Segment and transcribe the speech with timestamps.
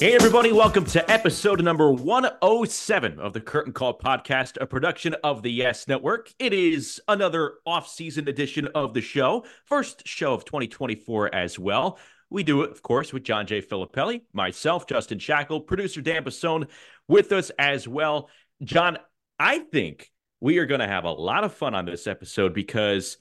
[0.00, 5.42] Hey, everybody, welcome to episode number 107 of the Curtain Call podcast, a production of
[5.42, 6.32] the Yes Network.
[6.38, 11.98] It is another off season edition of the show, first show of 2024 as well.
[12.30, 13.60] We do it, of course, with John J.
[13.60, 16.68] Filippelli, myself, Justin Shackle, producer Dan Basone
[17.06, 18.30] with us as well.
[18.64, 18.96] John,
[19.38, 20.10] I think
[20.40, 23.18] we are going to have a lot of fun on this episode because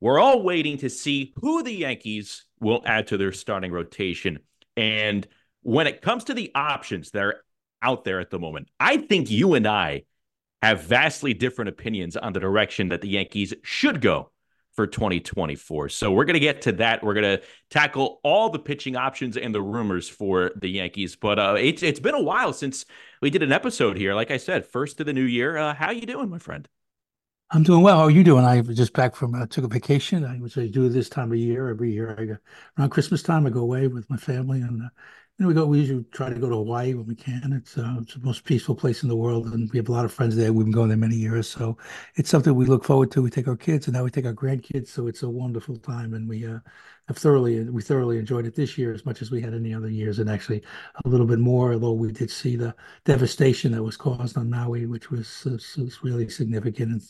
[0.00, 4.38] we're all waiting to see who the Yankees will add to their starting rotation.
[4.78, 5.28] And
[5.62, 7.44] when it comes to the options that are
[7.80, 10.04] out there at the moment, I think you and I
[10.60, 14.30] have vastly different opinions on the direction that the Yankees should go
[14.74, 15.88] for 2024.
[15.90, 17.02] So we're going to get to that.
[17.02, 21.16] We're going to tackle all the pitching options and the rumors for the Yankees.
[21.16, 22.84] But uh, it's it's been a while since
[23.20, 24.14] we did an episode here.
[24.14, 25.56] Like I said, first of the new year.
[25.56, 26.68] Uh, how you doing, my friend?
[27.50, 27.98] I'm doing well.
[27.98, 28.46] How are you doing?
[28.46, 30.24] I was just back from uh, took a vacation.
[30.24, 32.16] I which I do this time of year every year.
[32.18, 32.36] I go
[32.78, 33.46] around Christmas time.
[33.46, 34.88] I go away with my family and
[35.42, 35.66] uh, know, we go.
[35.66, 37.52] We usually try to go to Hawaii when we can.
[37.52, 40.04] It's uh, it's the most peaceful place in the world, and we have a lot
[40.04, 40.52] of friends there.
[40.52, 41.76] We've been going there many years, so
[42.14, 43.22] it's something we look forward to.
[43.22, 44.88] We take our kids, and now we take our grandkids.
[44.88, 46.58] So it's a wonderful time, and we uh,
[47.08, 49.88] have thoroughly we thoroughly enjoyed it this year as much as we had any other
[49.88, 50.62] years, and actually
[51.04, 51.72] a little bit more.
[51.72, 56.28] Although we did see the devastation that was caused on Maui, which was, was, really
[56.28, 57.02] significant, and,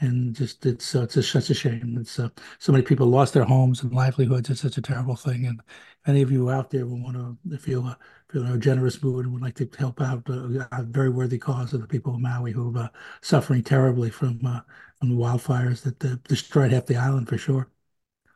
[0.00, 1.96] and just it's uh, it's a, such a shame.
[2.00, 4.50] It's uh, so many people lost their homes and livelihoods.
[4.50, 7.58] It's such a terrible thing, and if any of you out there who want to
[7.58, 7.98] feel a
[8.30, 11.72] feel a generous mood and would like to help out uh, a very worthy cause
[11.72, 12.88] of the people of Maui who are uh,
[13.22, 14.60] suffering terribly from uh,
[14.98, 17.68] from the wildfires that uh, destroyed half the island for sure.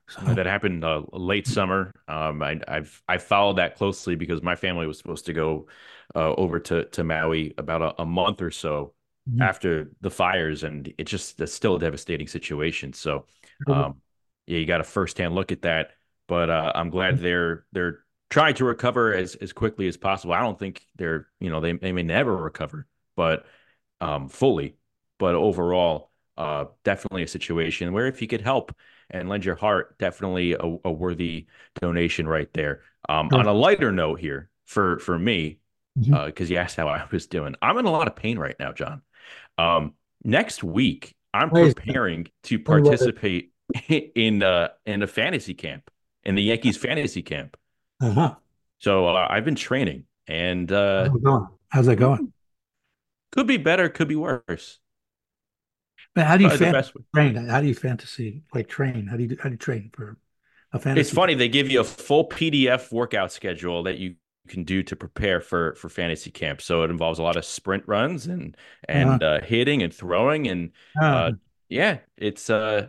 [0.08, 0.34] So.
[0.34, 1.92] That happened uh, late summer.
[2.08, 5.66] Um, I, have I followed that closely because my family was supposed to go
[6.14, 8.92] uh, over to to Maui about a, a month or so
[9.28, 9.40] mm-hmm.
[9.40, 12.92] after the fires, and it's just it's still a devastating situation.
[12.92, 13.24] So,
[13.66, 14.02] um,
[14.46, 15.92] yeah, you got a firsthand look at that.
[16.28, 17.22] But uh, I'm glad mm-hmm.
[17.22, 20.34] they're they're trying to recover as as quickly as possible.
[20.34, 23.46] I don't think they're you know they they may never recover, but
[24.00, 24.76] um, fully.
[25.18, 28.74] But overall, uh, definitely a situation where if you could help
[29.10, 31.46] and lend your heart, definitely a, a worthy
[31.80, 32.82] donation right there.
[33.08, 33.40] Um, sure.
[33.40, 35.58] On a lighter note here for for me,
[35.94, 36.42] because mm-hmm.
[36.42, 38.72] uh, you asked how I was doing, I'm in a lot of pain right now,
[38.72, 39.02] John.
[39.58, 39.94] Um,
[40.24, 43.52] next week, I'm preparing to participate
[43.88, 45.90] in uh, in a fantasy camp
[46.24, 47.56] in the Yankees fantasy camp.
[48.00, 48.34] Uh-huh.
[48.78, 52.32] So uh, I've been training, and uh, How's, How's that going?
[53.32, 54.78] Could be better, could be worse.
[56.14, 57.34] But how do you fan- train?
[57.48, 59.06] How do you fantasy like train?
[59.06, 60.16] How do you how do you train for
[60.72, 61.00] a fantasy?
[61.00, 64.14] It's funny they give you a full PDF workout schedule that you
[64.46, 66.62] can do to prepare for for fantasy camp.
[66.62, 68.56] So it involves a lot of sprint runs and
[68.88, 69.34] and uh-huh.
[69.34, 70.70] uh, hitting and throwing and
[71.00, 71.32] uh, uh,
[71.68, 72.88] yeah, it's uh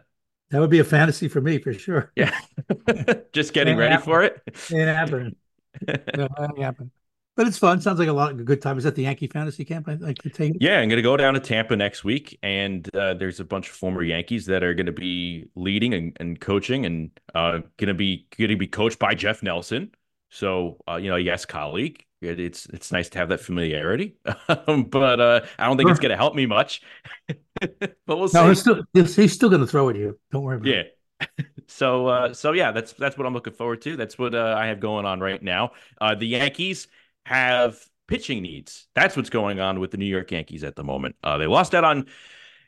[0.51, 2.11] that would be a fantasy for me for sure.
[2.15, 2.37] Yeah,
[3.33, 4.05] just getting ready happen.
[4.05, 4.41] for it.
[4.71, 5.35] Ain't happening.
[6.15, 6.91] no, ain't happen
[7.35, 7.81] but it's fun.
[7.81, 8.77] Sounds like a lot of good time.
[8.77, 9.87] Is that the Yankee fantasy camp?
[9.87, 10.53] I, I could take.
[10.59, 13.69] Yeah, I'm going to go down to Tampa next week, and uh, there's a bunch
[13.69, 17.87] of former Yankees that are going to be leading and, and coaching, and uh, going
[17.87, 19.91] to be going to be coached by Jeff Nelson.
[20.29, 22.03] So uh, you know, yes, colleague.
[22.21, 24.15] It, it's it's nice to have that familiarity,
[24.47, 25.91] but uh, I don't think sure.
[25.91, 26.81] it's going to help me much.
[27.59, 28.37] but we'll see.
[28.37, 30.17] No, he's still he's still going to throw at you.
[30.31, 30.61] Don't worry.
[30.63, 30.75] yeah.
[30.75, 30.95] It.
[31.67, 33.95] so uh, so yeah, that's that's what I'm looking forward to.
[33.95, 35.71] That's what uh, I have going on right now.
[35.99, 36.87] Uh, the Yankees
[37.25, 37.77] have
[38.07, 38.87] pitching needs.
[38.95, 41.15] That's what's going on with the New York Yankees at the moment.
[41.23, 42.05] Uh, they lost out on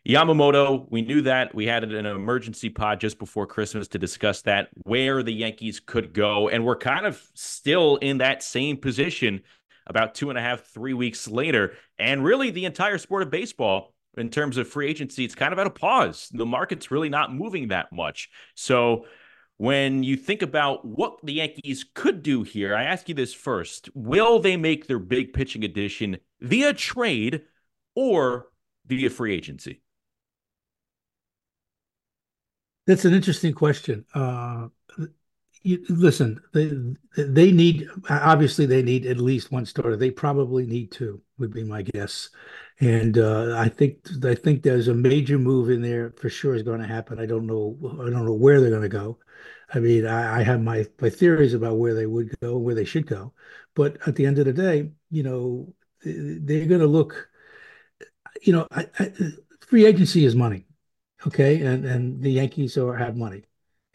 [0.07, 0.87] Yamamoto.
[0.89, 1.53] We knew that.
[1.53, 6.13] We had an emergency pod just before Christmas to discuss that, where the Yankees could
[6.13, 6.49] go.
[6.49, 9.41] And we're kind of still in that same position
[9.85, 11.73] about two and a half, three weeks later.
[11.99, 15.59] And really, the entire sport of baseball, in terms of free agency, it's kind of
[15.59, 16.29] at a pause.
[16.33, 18.29] The market's really not moving that much.
[18.55, 19.05] So,
[19.57, 23.89] when you think about what the Yankees could do here, I ask you this first.
[23.93, 27.41] Will they make their big pitching addition via trade
[27.95, 28.47] or
[28.85, 29.81] via free agency?
[32.85, 34.05] That's an interesting question.
[34.13, 34.67] Uh,
[35.67, 36.71] you, listen, they
[37.17, 39.97] they need obviously they need at least one starter.
[39.97, 42.29] They probably need two, would be my guess.
[42.79, 46.63] And uh, I think I think there's a major move in there for sure is
[46.63, 47.19] going to happen.
[47.19, 49.19] I don't know I don't know where they're going to go.
[49.73, 52.85] I mean, I, I, have my my theories about where they would go, where they
[52.85, 53.33] should go,
[53.75, 55.73] but at the end of the day, you know,
[56.03, 57.29] they're going to look.
[58.41, 59.11] You know, I, I,
[59.59, 60.65] free agency is money,
[61.27, 63.43] okay, and and the Yankees are have money,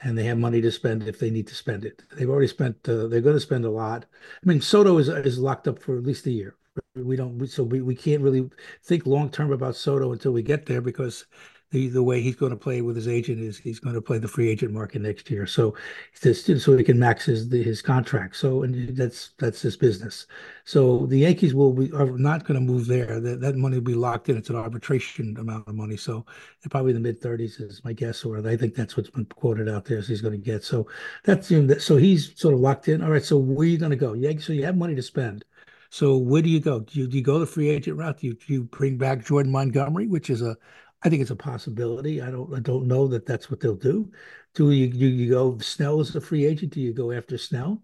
[0.03, 2.03] and they have money to spend if they need to spend it.
[2.17, 2.77] They've already spent.
[2.89, 4.07] Uh, they're going to spend a lot.
[4.43, 6.57] I mean, Soto is is locked up for at least a year.
[6.95, 8.49] We don't, so we, we can't really
[8.83, 11.27] think long term about Soto until we get there because
[11.73, 14.19] the the way he's going to play with his agent is he's going to play
[14.19, 15.47] the free agent market next year.
[15.47, 15.75] So
[16.15, 18.37] so he can max his his contract.
[18.37, 20.27] So and that's that's his business.
[20.65, 23.19] So the Yankees will be are not going to move there.
[23.19, 24.37] That that money will be locked in.
[24.37, 25.97] It's an arbitration amount of money.
[25.97, 26.25] So
[26.71, 29.87] probably the mid 30s is my guess, or I think that's what's been quoted out
[29.87, 30.03] there.
[30.03, 30.63] So he's going to get.
[30.63, 30.87] So
[31.25, 33.03] that's you know, so he's sort of locked in.
[33.03, 33.25] All right.
[33.25, 34.13] So where are you going to go?
[34.13, 34.39] Yeah.
[34.39, 35.45] So you have money to spend.
[35.93, 36.81] So where do you go?
[36.81, 38.19] Do you, do you go the free agent route?
[38.19, 40.57] Do you, do you bring back Jordan Montgomery, which is a
[41.05, 42.21] I think it's a possibility.
[42.23, 44.11] I don't I don't know that that's what they'll do.
[44.55, 46.73] Do you you, you go Snell is a free agent?
[46.73, 47.83] Do you go after Snell?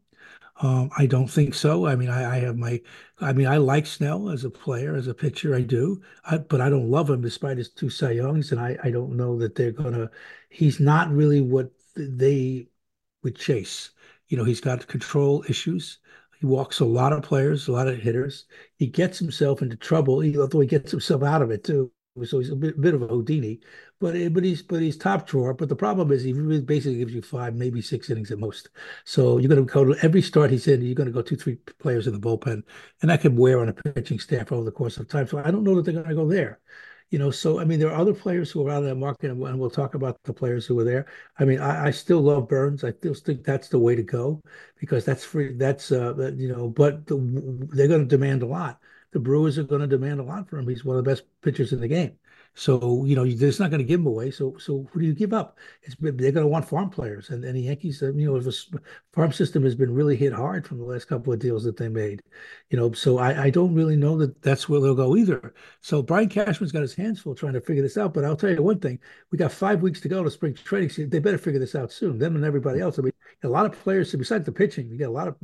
[0.60, 1.86] Um, I don't think so.
[1.86, 2.80] I mean, I, I, have my,
[3.20, 6.60] I mean, I like Snell as a player, as a pitcher, I do, I, but
[6.60, 9.54] I don't love him despite his two Cy Youngs, and I, I don't know that
[9.54, 10.10] they're gonna.
[10.50, 12.68] He's not really what they
[13.22, 13.90] would chase.
[14.28, 15.98] You know, he's got control issues.
[16.40, 18.46] He walks a lot of players, a lot of hitters.
[18.76, 21.92] He gets himself into trouble, although he gets himself out of it too
[22.24, 23.60] so he's a bit, bit of a Houdini,
[24.00, 25.54] but eh, but he's but he's top drawer.
[25.54, 28.70] But the problem is he basically gives you five, maybe six innings at most.
[29.04, 30.82] So you're going to go every start he's in.
[30.82, 32.62] you're going to go two, three players in the bullpen,
[33.02, 35.26] and that could wear on a pitching staff over the course of time.
[35.26, 36.60] So I don't know that they're going to go there.
[37.10, 39.30] You know, so I mean, there are other players who are out of that market,
[39.30, 41.06] and we'll talk about the players who are there.
[41.38, 42.84] I mean, I, I still love Burnes.
[42.84, 44.42] I still think that's the way to go
[44.78, 45.54] because that's free.
[45.54, 47.16] That's uh, you know, but the,
[47.72, 48.78] they're going to demand a lot
[49.12, 50.68] the Brewers are going to demand a lot from him.
[50.68, 52.12] He's one of the best pitchers in the game.
[52.54, 54.32] So you know, they're not going to give him away.
[54.32, 55.58] So so who do you give up?
[55.82, 58.80] It's they're going to want farm players, and, and the Yankees, uh, you know, the
[59.12, 61.88] farm system has been really hit hard from the last couple of deals that they
[61.88, 62.20] made.
[62.70, 65.54] You know, so I, I don't really know that that's where they'll go either.
[65.82, 68.12] So Brian Cashman's got his hands full trying to figure this out.
[68.12, 68.98] But I'll tell you one thing:
[69.30, 70.90] we got five weeks to go to spring training.
[70.96, 72.18] They better figure this out soon.
[72.18, 72.98] Them and everybody else.
[72.98, 73.12] I mean,
[73.44, 75.36] a lot of players, besides the pitching, you got a lot of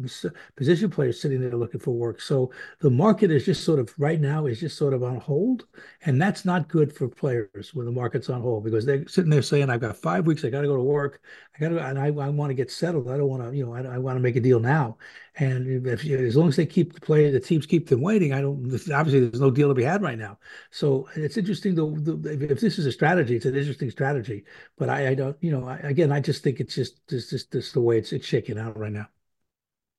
[0.57, 2.21] position players sitting there looking for work.
[2.21, 2.51] So
[2.81, 5.67] the market is just sort of right now is just sort of on hold,
[6.05, 9.43] and that's not good for players when the market's on hold because they're sitting there
[9.43, 10.45] saying, "I've got five weeks.
[10.45, 11.21] I got to go to work.
[11.57, 13.09] I got to, and I, I want to get settled.
[13.11, 14.97] I don't want to, you know, I, I want to make a deal now."
[15.37, 18.33] And if as long as they keep the player, the teams keep them waiting.
[18.33, 18.65] I don't.
[18.93, 20.39] Obviously, there's no deal to be had right now.
[20.71, 21.75] So it's interesting.
[21.75, 24.45] Though, if this is a strategy, it's an interesting strategy.
[24.79, 25.37] But I, I don't.
[25.41, 28.13] You know, I, again, I just think it's just just just, just the way it's
[28.13, 29.09] it's shaking out right now.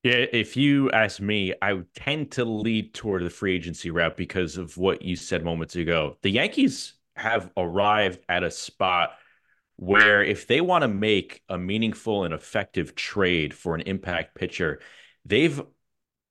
[0.03, 4.15] Yeah, if you ask me, I would tend to lead toward the free agency route
[4.15, 6.17] because of what you said moments ago.
[6.21, 9.17] The Yankees have arrived at a spot
[9.77, 14.79] where if they want to make a meaningful and effective trade for an impact pitcher,
[15.25, 15.61] they've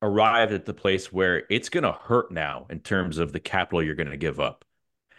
[0.02, 3.82] arrived at the place where it's going to hurt now in terms of the capital
[3.82, 4.64] you're going to give up.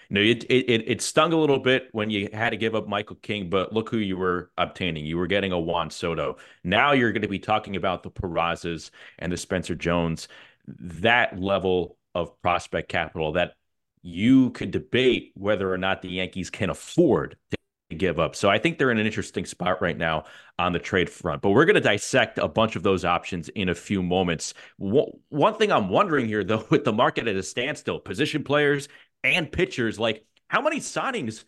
[0.10, 2.88] You know, it, it it stung a little bit when you had to give up
[2.88, 5.04] Michael King, but look who you were obtaining.
[5.06, 6.38] You were getting a Juan Soto.
[6.64, 10.28] Now you're going to be talking about the Perazas and the Spencer Jones.
[10.68, 13.56] That level of prospect capital that
[14.04, 17.58] you could debate whether or not the Yankees can afford to
[17.94, 18.36] give up.
[18.36, 20.26] So I think they're in an interesting spot right now
[20.58, 21.42] on the trade front.
[21.42, 24.54] But we're going to dissect a bunch of those options in a few moments.
[24.78, 28.88] One thing I'm wondering here, though, with the market at a standstill, position players
[29.24, 31.44] and pitchers, like how many signings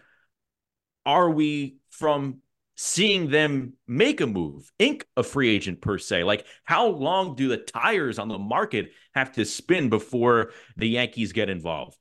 [1.06, 2.42] are we from
[2.76, 6.24] seeing them make a move, ink a free agent per se?
[6.24, 11.34] Like, how long do the tires on the market have to spin before the Yankees
[11.34, 11.98] get involved?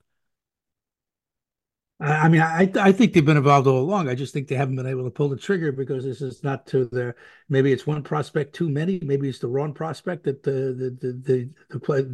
[1.99, 4.11] I mean, I I think they've been involved all along.
[4.11, 6.67] I just think they haven't been able to pull the trigger because this is not
[6.67, 7.17] to their.
[7.49, 9.01] Maybe it's one prospect too many.
[9.03, 12.05] Maybe it's the wrong prospect that the the the the, the play.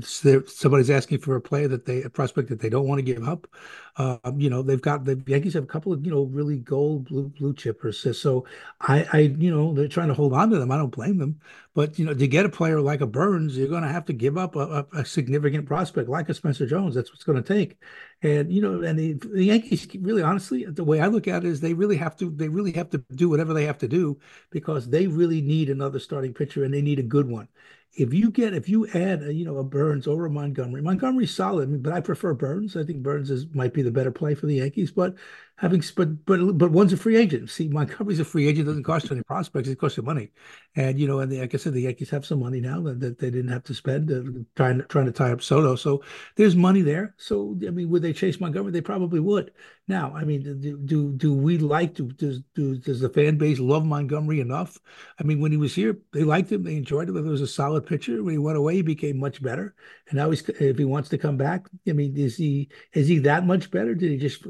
[0.46, 3.26] Somebody's asking for a player that they a prospect that they don't want to give
[3.26, 3.48] up.
[3.96, 7.06] Um, you know, they've got the Yankees have a couple of you know really gold
[7.06, 8.14] blue blue chippers.
[8.14, 8.46] So
[8.80, 10.70] I I you know they're trying to hold on to them.
[10.70, 11.40] I don't blame them.
[11.74, 14.12] But you know, to get a player like a Burnes, you're going to have to
[14.12, 16.94] give up a, a, a significant prospect like a Spencer Jones.
[16.94, 17.78] That's what's going to take.
[18.22, 21.48] And you know, and the, the Yankees really, honestly, the way I look at it
[21.48, 24.18] is they really have to they really have to do whatever they have to do
[24.50, 27.48] because they really need another starting pitcher and they need a good one
[27.94, 31.34] if you get if you add a, you know a Burnes over a Montgomery, Montgomery's
[31.34, 32.76] solid, but I prefer Burnes.
[32.76, 34.90] I think Burnes is might be the better play for the Yankees.
[34.90, 35.14] But
[35.62, 37.48] having but but but one's a free agent.
[37.48, 38.66] See, Montgomery's a free agent.
[38.66, 39.68] Doesn't cost any prospects.
[39.68, 40.32] It costs you money.
[40.74, 42.98] And you know, and the, like I said, the Yankees have some money now that,
[42.98, 45.76] that they didn't have to spend uh, trying trying to tie up Soto.
[45.76, 46.02] So
[46.34, 47.14] there's money there.
[47.16, 48.72] So I mean, would they chase Montgomery?
[48.72, 49.52] They probably would.
[49.86, 53.60] Now, I mean, do do, do we like to does do does the fan base
[53.60, 54.78] love Montgomery enough?
[55.20, 56.64] I mean, when he was here, they liked him.
[56.64, 57.16] They enjoyed him.
[57.16, 58.24] It was a solid pitcher.
[58.24, 59.76] When he went away, he became much better.
[60.08, 63.18] And now he's if he wants to come back, I mean, is he is he
[63.20, 63.94] that much better?
[63.94, 64.44] Did he just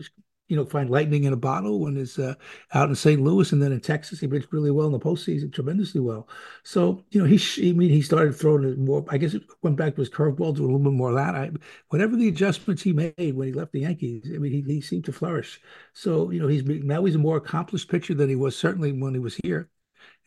[0.52, 2.34] you know find lightning in a bottle when he's uh,
[2.74, 3.22] out in St.
[3.22, 6.28] Louis and then in Texas he pitched really well in the postseason, tremendously well.
[6.62, 9.02] So you know he I mean he started throwing it more.
[9.08, 11.34] I guess it went back to his curveball, to a little bit more of that.
[11.34, 11.52] I,
[11.88, 15.06] whatever the adjustments he made when he left the Yankees, I mean he, he seemed
[15.06, 15.58] to flourish.
[15.94, 19.14] So you know he's now he's a more accomplished pitcher than he was certainly when
[19.14, 19.70] he was here.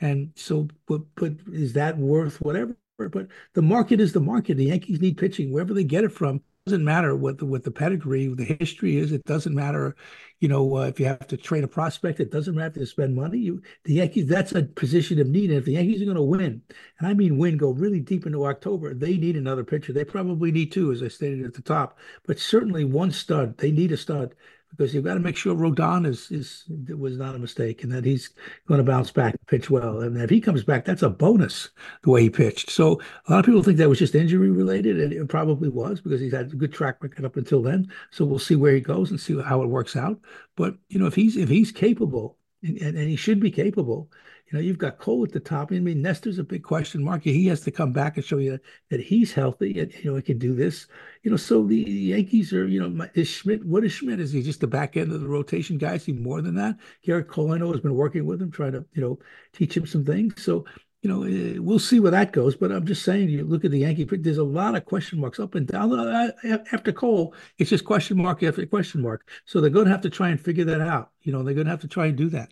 [0.01, 2.75] And so, but but is that worth whatever?
[2.98, 4.55] But the market is the market.
[4.55, 7.69] The Yankees need pitching wherever they get it from doesn't matter what the what the
[7.69, 9.12] pedigree, the history is.
[9.12, 9.95] It doesn't matter,
[10.39, 12.19] you know, uh, if you have to train a prospect.
[12.19, 13.38] It doesn't matter to spend money.
[13.38, 15.51] You, the Yankees, that's a position of need.
[15.51, 16.63] And if the Yankees are going to win,
[16.98, 19.93] and I mean win, go really deep into October, they need another pitcher.
[19.93, 22.00] They probably need two, as I stated at the top.
[22.25, 23.60] But certainly one stud.
[23.60, 24.34] They need a stud
[24.75, 26.65] because you've got to make sure Rodon is is
[26.98, 28.29] was not a mistake and that he's
[28.67, 30.01] going to bounce back and pitch well.
[30.01, 31.70] And if he comes back, that's a bonus
[32.03, 32.70] the way he pitched.
[32.70, 36.01] So a lot of people think that was just injury related, and it probably was
[36.01, 37.91] because he's had a good track record up until then.
[38.12, 40.20] So we'll see where he goes and see how it works out.
[40.55, 44.10] But you know, if he's if he's capable, and, and, and he should be capable,
[44.48, 45.72] you know, you've got Cole at the top.
[45.72, 47.24] I mean, Nestor's a big question mark.
[47.24, 48.60] He has to come back and show you
[48.92, 50.88] that, he's healthy and you know he can do this.
[51.24, 53.66] You know, so the Yankees are, you know, is Schmidt?
[53.66, 54.20] What is Schmidt?
[54.20, 55.96] Is he just the back end of the rotation guy?
[55.96, 56.78] Is he more than that?
[57.06, 59.20] Gerrit Cole, I know, has been working with him, trying to you know
[59.52, 60.44] teach him some things.
[60.44, 60.66] So
[61.02, 62.56] you know, eh, we'll see where that goes.
[62.56, 65.40] But I'm just saying, you look at the Yankee, there's a lot of question marks
[65.40, 65.92] up and down.
[65.92, 66.32] Uh,
[66.72, 69.28] after Cole, it's just question mark after question mark.
[69.46, 71.12] So they're going to have to try and figure that out.
[71.22, 72.52] You know, they're going to have to try and do that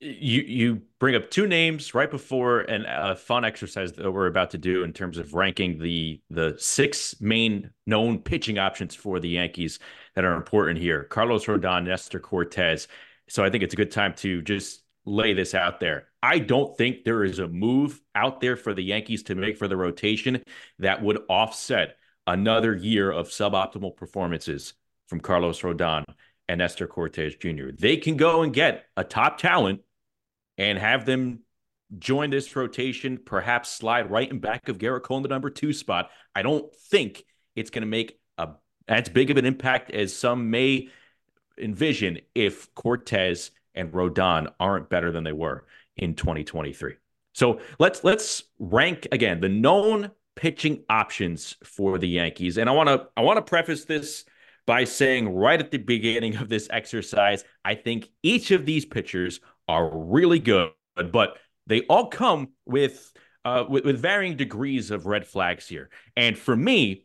[0.00, 4.50] you you bring up two names right before an, a fun exercise that we're about
[4.50, 9.28] to do in terms of ranking the the six main known pitching options for the
[9.28, 9.78] Yankees
[10.14, 11.04] that are important here.
[11.04, 12.88] Carlos Rodon, Nestor Cortes.
[13.28, 16.08] So I think it's a good time to just lay this out there.
[16.22, 19.68] I don't think there is a move out there for the Yankees to make for
[19.68, 20.42] the rotation
[20.78, 24.74] that would offset another year of suboptimal performances
[25.06, 26.04] from Carlos Rodon
[26.48, 27.70] and Nestor Cortes Jr.
[27.76, 29.80] They can go and get a top talent
[30.58, 31.40] and have them
[31.98, 35.72] join this rotation, perhaps slide right in back of Gerrit Cole in the number two
[35.72, 36.10] spot.
[36.34, 38.50] I don't think it's going to make a
[38.88, 40.88] as big of an impact as some may
[41.58, 46.94] envision if Cortes and Rodon aren't better than they were in 2023.
[47.32, 52.58] So let's let's rank again the known pitching options for the Yankees.
[52.58, 54.24] And I want to I want to preface this
[54.66, 59.40] by saying right at the beginning of this exercise, I think each of these pitchers
[59.68, 60.70] are really good,
[61.12, 63.12] but they all come with,
[63.44, 65.90] uh, with with varying degrees of red flags here.
[66.16, 67.04] And for me,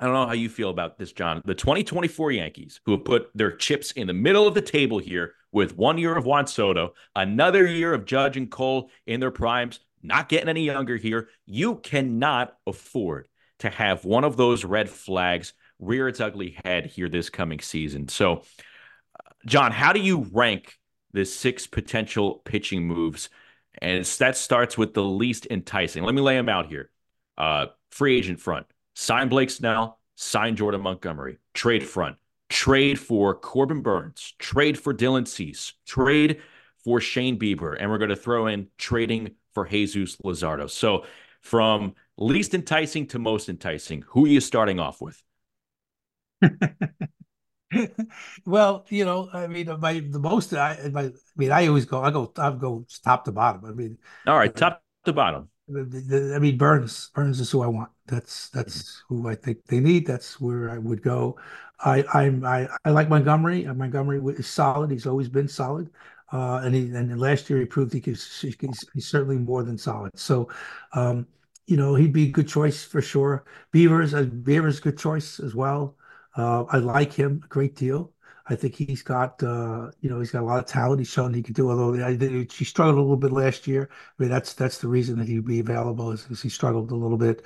[0.00, 1.42] I don't know how you feel about this, John.
[1.44, 5.34] The 2024 Yankees, who have put their chips in the middle of the table here
[5.50, 9.80] with one year of Juan Soto, another year of Judge and Cole in their primes,
[10.02, 11.28] not getting any younger here.
[11.46, 13.26] You cannot afford
[13.60, 18.08] to have one of those red flags rear its ugly head here this coming season.
[18.08, 18.42] So,
[19.46, 20.76] John, how do you rank
[21.12, 23.28] the six potential pitching moves.
[23.80, 26.02] And that starts with the least enticing.
[26.02, 26.90] Let me lay them out here.
[27.36, 31.38] Uh, free agent front, sign Blake Snell, sign Jordan Montgomery.
[31.54, 32.16] Trade front,
[32.48, 36.40] trade for Corbin Burnes, trade for Dylan Cease, trade
[36.84, 37.76] for Shane Bieber.
[37.78, 40.68] And we're going to throw in trading for Jesus Luzardo.
[40.68, 41.04] So
[41.40, 45.22] from least enticing to most enticing, who are you starting off with?
[48.46, 52.02] well, you know, I mean, my the most I, my, I mean, I always go,
[52.02, 53.64] I go, I go top to bottom.
[53.64, 55.48] I mean, all right, top to bottom.
[55.68, 57.90] The, the, I mean, Burnes, Burnes is who I want.
[58.06, 59.22] That's that's mm-hmm.
[59.22, 60.06] who I think they need.
[60.06, 61.38] That's where I would go.
[61.80, 63.66] I I'm I, I like Montgomery.
[63.66, 64.90] Uh, Montgomery is solid.
[64.90, 65.90] He's always been solid.
[66.32, 69.78] Uh, and he and last year he proved he could, he's, he's certainly more than
[69.78, 70.18] solid.
[70.18, 70.48] So,
[70.92, 71.26] um,
[71.66, 73.44] you know, he'd be a good choice for sure.
[73.74, 75.96] Bieber's, uh, Bieber's, good choice as well.
[76.38, 78.12] Uh, I like him a great deal.
[78.50, 81.00] I think he's got, uh, you know, he's got a lot of talent.
[81.00, 81.70] He's shown he can do.
[81.70, 83.90] Although he struggled a little bit last year.
[83.92, 86.94] I mean, that's that's the reason that he'd be available is, is he struggled a
[86.94, 87.44] little bit.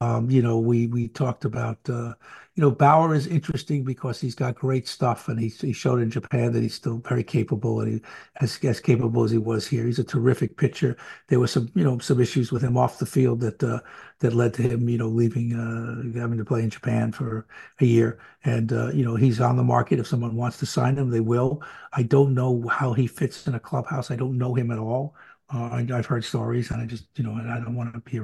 [0.00, 2.14] Um, you know, we we talked about, uh,
[2.54, 6.10] you know, Bauer is interesting because he's got great stuff, and he he showed in
[6.10, 8.02] Japan that he's still very capable, and he
[8.40, 9.84] as as capable as he was here.
[9.84, 10.96] He's a terrific pitcher.
[11.26, 13.80] There were some, you know, some issues with him off the field that uh,
[14.20, 17.46] that led to him, you know, leaving, uh, having to play in Japan for
[17.80, 18.20] a year.
[18.44, 19.98] And uh, you know, he's on the market.
[19.98, 21.60] If someone wants to sign him, they will.
[21.92, 24.10] I don't know how he fits in a clubhouse.
[24.12, 25.16] I don't know him at all.
[25.52, 28.18] Uh, I, have heard stories, and I just, you know, I don't want to be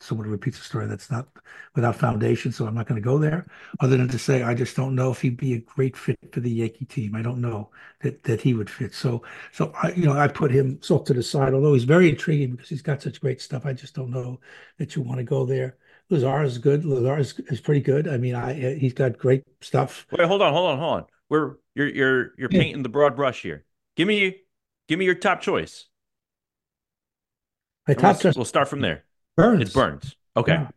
[0.00, 1.28] someone who repeats a story that's not
[1.76, 2.50] without foundation.
[2.50, 3.46] So I'm not going to go there,
[3.78, 6.40] other than to say I just don't know if he'd be a great fit for
[6.40, 7.14] the Yankee team.
[7.14, 7.70] I don't know
[8.00, 8.94] that that he would fit.
[8.94, 11.54] So, so I, you know, I put him sort to the side.
[11.54, 14.40] Although he's very intriguing because he's got such great stuff, I just don't know
[14.78, 15.76] that you want to go there.
[16.10, 16.84] Lazar is good.
[16.84, 18.08] Lazar is, is pretty good.
[18.08, 20.06] I mean, I he's got great stuff.
[20.10, 21.04] Wait, hold on, hold on, hold on.
[21.28, 23.64] we're you're you're you're painting the broad brush here.
[23.96, 24.42] Give me
[24.88, 25.86] give me your top choice.
[27.86, 29.04] My And top we'll, we'll start from there.
[29.36, 29.62] Burnes.
[29.62, 30.16] It's Burnes.
[30.36, 30.52] Okay.
[30.52, 30.68] Yeah.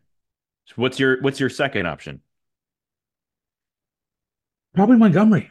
[0.66, 2.20] So what's your what's your second option?
[4.74, 5.50] Probably Montgomery.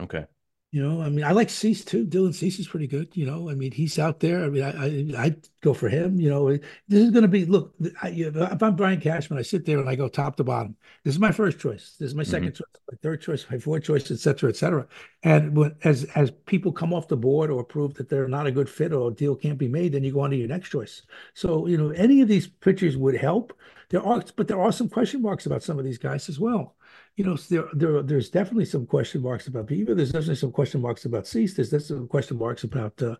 [0.00, 0.26] Okay.
[0.70, 2.04] You know, I mean, I like Cease too.
[2.06, 3.16] Dylan Cease is pretty good.
[3.16, 4.44] You know, I mean, he's out there.
[4.44, 6.20] I mean, I I I'd go for him.
[6.20, 7.74] You know, this is going to be look.
[8.02, 10.76] I, if I'm Brian Cashman, I sit there and I go top to bottom.
[11.04, 11.96] This is my first choice.
[11.98, 12.48] This is my mm-hmm.
[12.48, 14.86] 2nd choice, my third choice, my fourth choice, et cetera, et cetera.
[15.22, 18.52] And when as as people come off the board or prove that they're not a
[18.52, 20.68] good fit or a deal can't be made, then you go on to your next
[20.68, 21.00] choice.
[21.32, 23.54] So you know, any of these pitchers would help.
[23.88, 26.76] There are, but there are some question marks about some of these guys as well
[27.18, 29.96] you know, there, there, there's definitely some question marks about Bieber.
[29.96, 31.52] There's definitely some question marks about Cease.
[31.54, 33.16] There's, there's some question marks about, uh,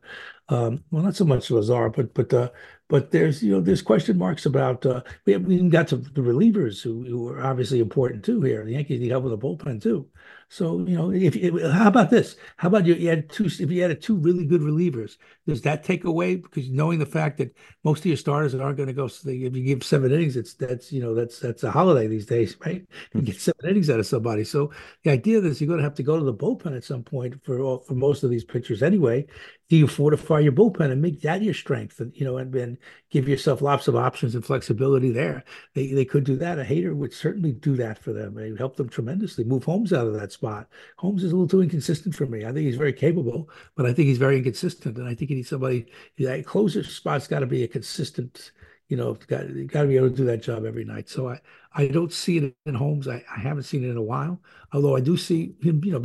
[0.49, 2.51] um, well, not so much Lazar, but but uh,
[2.87, 4.87] but there's you know there's question marks about.
[4.87, 8.65] Uh, we haven't even got to the relievers who, who are obviously important too here.
[8.65, 10.07] The Yankees need help with the bullpen too.
[10.49, 11.35] So you know, if,
[11.73, 12.37] how about this?
[12.57, 13.47] How about you, had two?
[13.47, 15.17] If you had two really good relievers,
[15.49, 18.87] does that take away because knowing the fact that most of your starters aren't going
[18.87, 19.07] to go?
[19.07, 22.55] If you give seven innings, it's that's you know that's that's a holiday these days,
[22.67, 22.87] right?
[23.15, 24.45] You get seven innings out of somebody.
[24.45, 24.71] So
[25.05, 27.43] the idea is you're going to have to go to the bullpen at some point
[27.45, 29.27] for all, for most of these pitchers anyway.
[29.71, 32.79] Do you fortify your bullpen and make that your strength, and you know, and, and
[33.11, 35.45] give yourself lots of options and flexibility there?
[35.75, 36.59] They they could do that.
[36.59, 38.37] A Hader would certainly do that for them.
[38.37, 39.45] It would help them tremendously.
[39.45, 40.69] Move Holmes out of that spot.
[40.99, 42.45] Holmes is a little too inconsistent for me.
[42.45, 45.38] I think he's very capable, but I think he's very inconsistent, and I think he
[45.39, 45.87] needs somebody.
[46.19, 48.53] That closer spot's got to be a consistent
[48.89, 51.09] you know, got got to be able to do that job every night.
[51.09, 51.41] So I
[51.75, 53.07] I don't see it in Holmes.
[53.07, 54.41] I, I haven't seen it in a while.
[54.73, 56.01] Although I do see him, you know,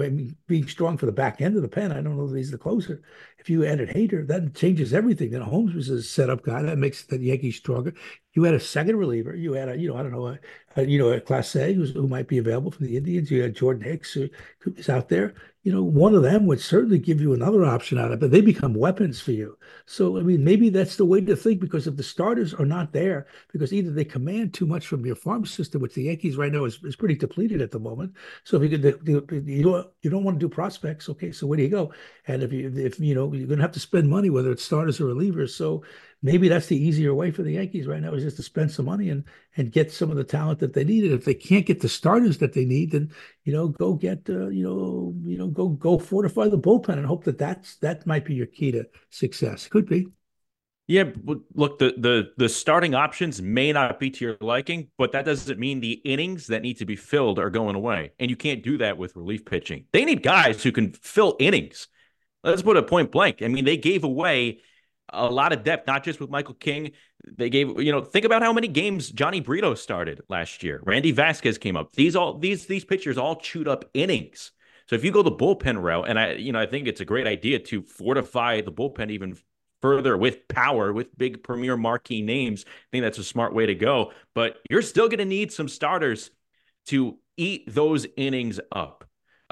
[0.48, 1.94] being strong for the back end of the pen.
[1.94, 3.02] I don't know that he's the closer.
[3.40, 5.32] If you added Hader, that changes everything.
[5.32, 6.62] Then Holmes was a setup guy.
[6.62, 7.94] That makes the Yankees stronger.
[8.34, 9.36] You had a second reliever.
[9.36, 10.40] You had a, you know, I don't know, a,
[10.75, 13.30] a you know, a Clase who's, who might be available from the Indians.
[13.30, 15.36] You had Jordan Hicks who, who's out there.
[15.62, 18.32] You know, one of them would certainly give you another option out of it, but
[18.32, 19.58] they become weapons for you.
[19.86, 22.92] So, I mean, maybe that's the way to think because if the starters are not
[22.92, 26.52] there, because either they command too much from your farm system, which the Yankees right
[26.52, 28.13] now is, is pretty depleted at the moment.
[28.44, 29.08] So if you could,
[29.48, 31.94] you don't, you don't want to do prospects, okay, so where do you go?
[32.28, 34.66] And if you, if you know, you're going to have to spend money, whether it's
[34.66, 35.52] starters or relievers.
[35.52, 35.84] So
[36.24, 38.86] maybe that's the easier way for the Yankees right now is just to spend some
[38.86, 39.25] money and
[39.58, 41.03] and get some of the talent that they need.
[41.03, 43.12] And if they can't get the starters that they need, then
[43.44, 47.05] you know go get uh, you know you know go go fortify the bullpen and
[47.05, 49.68] hope that that's that might be your key to success.
[49.68, 50.07] Could be.
[50.88, 51.12] Yeah,
[51.53, 55.59] look, the the the starting options may not be to your liking, but that doesn't
[55.59, 58.12] mean the innings that need to be filled are going away.
[58.20, 59.86] And you can't do that with relief pitching.
[59.94, 61.88] They need guys who can fill innings.
[62.44, 63.42] Let's put it point blank.
[63.42, 64.59] I mean, they gave away
[65.14, 66.92] a lot of depth, not just with Michael King.
[67.26, 70.82] They gave, you know, think about how many games Jhony Brito started last year.
[70.84, 71.94] Randy Vasquez came up.
[71.94, 74.52] These all these these pitchers all chewed up innings.
[74.88, 77.06] So if you go the bullpen route, and I, you know, I think it's a
[77.06, 79.38] great idea to fortify the bullpen even
[79.82, 82.66] further with power, with big premier marquee names.
[82.68, 84.12] I think that's a smart way to go.
[84.34, 86.32] But you're still going to need some starters
[86.88, 89.02] to eat those innings up.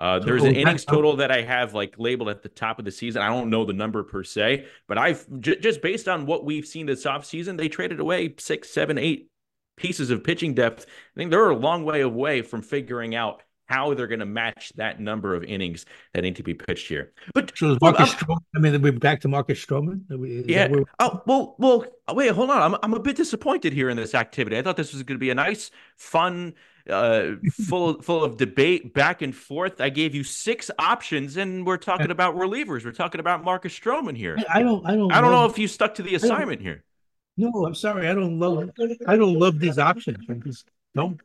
[0.02, 2.92] Uh, there's an innings total that I have like labeled at the top of the
[2.92, 3.22] season.
[3.22, 6.66] I don't know the number per se, but I've j- just based on what we've
[6.66, 9.30] seen this offseason, they traded away six, seven, eight
[9.78, 10.88] pieces of pitching depth.
[10.88, 14.74] I think they're a long way away from figuring out how they're going to match
[14.76, 15.86] that number of innings
[16.16, 17.14] that need to be pitched here.
[17.36, 20.02] But so Marcus Stroman, I mean, we're back to Marcus Stroman.
[20.10, 20.68] Is yeah.
[21.00, 21.86] Oh well, well.
[22.12, 22.74] Wait, hold on.
[22.74, 24.58] I'm I'm a bit disappointed here in this activity.
[24.58, 26.56] I thought this was going to be a nice, fun,
[26.90, 29.82] uh, full full of debate back and forth.
[29.82, 32.86] I gave you six options, and we're talking about relievers.
[32.86, 34.38] We're talking about Marcus Stroman here.
[34.54, 34.86] I don't.
[34.86, 35.12] I don't.
[35.12, 36.84] I don't know if you stuck to the assignment here.
[37.38, 38.08] No, I'm sorry.
[38.08, 38.72] I don't love.
[39.08, 40.26] I don't love these options.
[40.30, 41.20] I just don't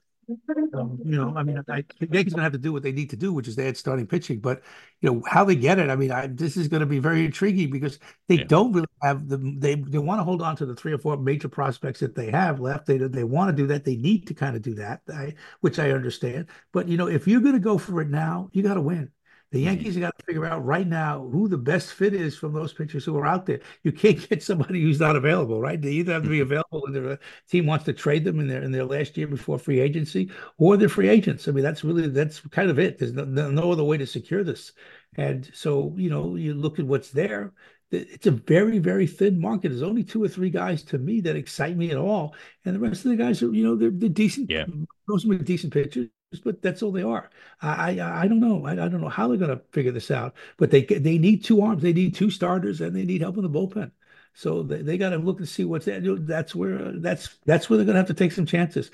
[0.75, 3.17] um, you know, I mean, I, Yankees gonna have to do what they need to
[3.17, 4.41] do, which is they had starting pitching.
[4.41, 4.63] But
[5.01, 5.89] you know how they get it.
[5.89, 8.45] I mean, I, this is going to be very intriguing because they yeah.
[8.45, 11.17] don't really have the they they want to hold on to the three or four
[11.17, 12.87] major prospects that they have left.
[12.87, 13.85] They they want to do that.
[13.85, 16.47] They need to kind of do that, I, which I understand.
[16.73, 19.11] But you know, if you're going to go for it now, you got to win.
[19.53, 19.61] The.
[19.61, 20.03] Yankees mm-hmm.
[20.03, 23.17] got to figure out right now who the best fit is from those pitchers who
[23.17, 23.61] are out there.
[23.83, 25.81] You can't get somebody who's not available, right?
[25.81, 26.53] They either have to be mm-hmm.
[26.53, 29.59] available and their team wants to trade them in their in their last year before
[29.59, 31.49] free agency, or they're free agents.
[31.49, 32.99] I mean, that's really that's kind of it.
[32.99, 34.73] There's no, no other way to secure this.
[35.17, 37.53] And so, you know, you look at what's there
[37.91, 41.37] it's a very very thin market there's only two or three guys to me that
[41.37, 44.09] excite me at all and the rest of the guys are you know they're, they're
[44.09, 44.65] decent yeah
[45.09, 46.09] most of them are decent pitchers
[46.45, 47.31] but that's all they are.
[47.61, 48.67] I I, I don't know.
[48.67, 50.35] I, I don't know how they're going to figure this out.
[50.57, 51.83] But they they need two arms.
[51.83, 53.93] They need two starters, and they need help in the bullpen.
[54.35, 56.03] So they, they got to look and see what's that.
[56.27, 58.91] That's where that's that's where they're going to have to take some chances.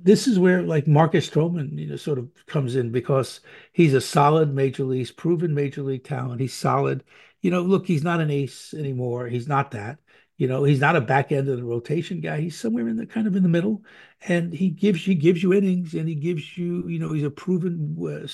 [0.00, 3.40] This is where like Marcus Stroman, you know, sort of comes in because
[3.72, 6.40] he's a solid major league, proven major league talent.
[6.40, 7.04] He's solid.
[7.42, 9.28] You know, look, he's not an ace anymore.
[9.28, 9.98] He's not that.
[10.42, 12.40] You know, he's not a back end of the rotation guy.
[12.40, 13.84] He's somewhere in the kind of in the middle,
[14.26, 17.30] and he gives he gives you innings, and he gives you you know he's a
[17.30, 18.26] proven uh,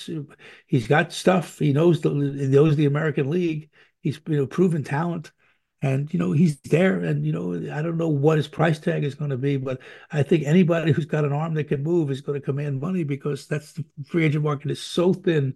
[0.65, 1.59] he's got stuff.
[1.59, 3.69] He knows the he knows the American League.
[4.01, 5.31] He's you know proven talent,
[5.83, 6.99] and you know he's there.
[6.99, 9.79] And you know I don't know what his price tag is going to be, but
[10.11, 13.03] I think anybody who's got an arm that can move is going to command money
[13.03, 15.53] because that's the free agent market is so thin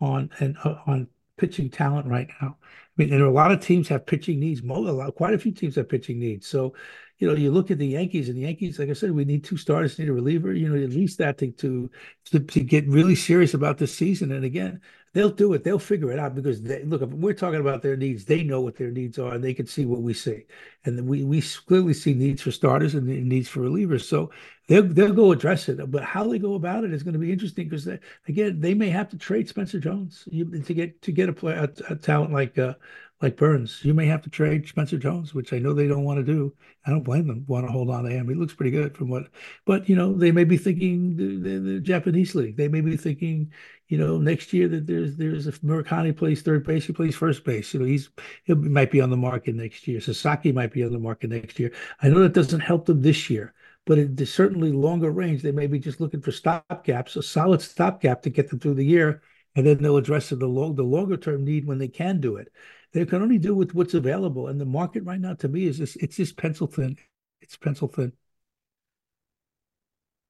[0.00, 2.58] on and uh, on pitching talent right now.
[2.98, 4.62] I mean, and a lot of teams have pitching needs.
[4.62, 6.46] Quite a few teams have pitching needs.
[6.46, 6.74] So,
[7.18, 9.44] you know, you look at the Yankees, and the Yankees, like I said, we need
[9.44, 10.52] two starters, need a reliever.
[10.52, 11.90] You know, at least that to to
[12.26, 14.32] to, to get really serious about this season.
[14.32, 14.80] And again,
[15.16, 15.64] they'll do it.
[15.64, 18.60] They'll figure it out because they, look, if we're talking about their needs, they know
[18.60, 20.44] what their needs are, and they can see what we see.
[20.84, 24.02] And we we clearly see needs for starters and needs for relievers.
[24.02, 24.30] So
[24.68, 25.90] they'll they'll go address it.
[25.90, 27.88] But how they go about it is going to be interesting because
[28.28, 31.70] again, they may have to trade Spencer Jones to get to get a, play, a,
[31.88, 32.58] a talent like.
[32.58, 32.74] Uh,
[33.22, 36.18] like Burnes, you may have to trade Spencer Jones, which I know they don't want
[36.18, 36.54] to do.
[36.84, 37.44] I don't blame them.
[37.46, 38.28] Want to hold on to him?
[38.28, 39.28] He looks pretty good from what,
[39.64, 42.58] but you know they may be thinking the, the, the Japanese league.
[42.58, 43.52] They may be thinking,
[43.88, 47.42] you know, next year that there's there's a Murakami plays third base, he plays first
[47.44, 47.72] base.
[47.72, 48.10] You know, he's
[48.44, 50.00] he might be on the market next year.
[50.00, 51.72] Sasaki might be on the market next year.
[52.02, 53.54] I know that doesn't help them this year,
[53.86, 55.40] but it's certainly longer range.
[55.40, 58.84] They may be just looking for stopgaps, a solid stopgap to get them through the
[58.84, 59.22] year,
[59.54, 62.52] and then they'll address the long the longer term need when they can do it.
[62.96, 65.76] They can only do with what's available, and the market right now to me is
[65.76, 66.96] just it's just pencil thin.
[67.42, 68.14] It's pencil thin.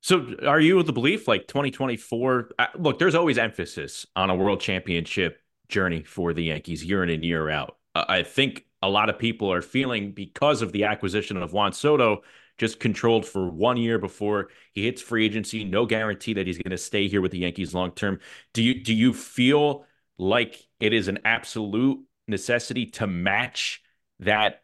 [0.00, 2.50] So, are you of the belief like 2024?
[2.58, 7.10] Uh, look, there's always emphasis on a world championship journey for the Yankees year in
[7.10, 7.76] and year out.
[7.94, 12.22] I think a lot of people are feeling because of the acquisition of Juan Soto,
[12.58, 15.62] just controlled for one year before he hits free agency.
[15.62, 18.18] No guarantee that he's going to stay here with the Yankees long term.
[18.54, 19.86] Do you do you feel
[20.18, 23.82] like it is an absolute necessity to match
[24.20, 24.62] that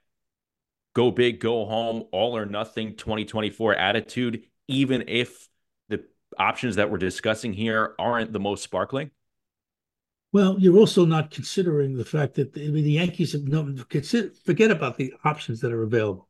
[0.94, 5.48] go big, go home, all or nothing 2024 attitude, even if
[5.88, 6.04] the
[6.38, 9.10] options that we're discussing here aren't the most sparkling?
[10.32, 13.74] Well, you're also not considering the fact that the, I mean, the Yankees have no
[13.88, 16.28] consider, forget about the options that are available.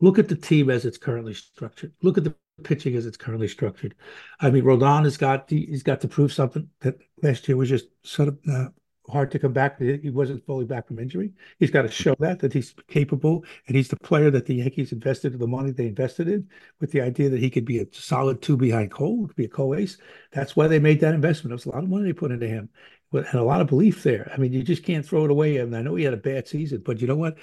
[0.00, 1.92] Look at the team as it's currently structured.
[2.02, 3.94] Look at the pitching as it's currently structured.
[4.40, 7.68] I mean, Rodon has got the, he's got to prove something that last year was
[7.68, 8.68] just sort of uh,
[9.12, 9.78] hard to come back.
[9.80, 11.32] He wasn't fully back from injury.
[11.58, 14.92] He's got to show that that he's capable and he's the player that the Yankees
[14.92, 16.48] invested the money they invested in
[16.80, 19.48] with the idea that he could be a solid two behind Cole, could be a
[19.48, 19.98] co-ace.
[20.32, 21.52] That's why they made that investment.
[21.52, 22.68] It was a lot of money they put into him,
[23.12, 24.30] and a lot of belief there.
[24.32, 25.58] I mean, you just can't throw it away.
[25.58, 27.36] And I know he had a bad season, but you know what?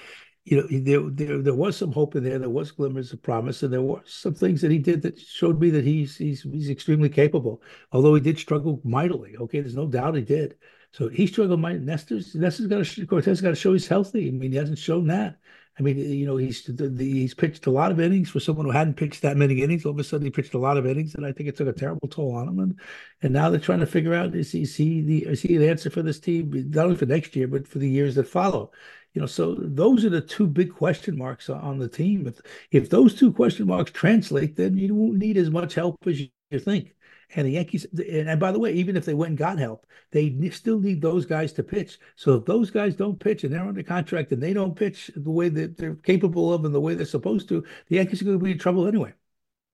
[0.44, 2.38] you know, there, there there was some hope in there.
[2.38, 5.60] There was glimmers of promise, and there were some things that he did that showed
[5.60, 7.62] me that he's he's he's extremely capable.
[7.92, 9.36] Although he did struggle mightily.
[9.36, 10.56] Okay, there's no doubt he did.
[10.92, 11.60] So he struggled.
[11.60, 14.28] My Nestor's Nestor's got to Cortes got to show he's healthy.
[14.28, 15.38] I mean, he hasn't shown that.
[15.78, 16.66] I mean, you know, he's
[16.98, 19.86] he's pitched a lot of innings for someone who hadn't pitched that many innings.
[19.86, 21.68] All of a sudden, he pitched a lot of innings, and I think it took
[21.68, 22.58] a terrible toll on him.
[22.58, 22.80] And
[23.22, 25.70] and now they're trying to figure out is he, is he the is he the
[25.70, 28.72] answer for this team, not only for next year but for the years that follow.
[29.14, 32.26] You know, so those are the two big question marks on the team.
[32.26, 32.40] If
[32.72, 36.58] if those two question marks translate, then you won't need as much help as you
[36.58, 36.94] think.
[37.34, 40.50] And the Yankees, and by the way, even if they went and got help, they
[40.50, 41.98] still need those guys to pitch.
[42.16, 45.30] So if those guys don't pitch and they're under contract and they don't pitch the
[45.30, 48.38] way that they're capable of and the way they're supposed to, the Yankees are going
[48.38, 49.12] to be in trouble anyway.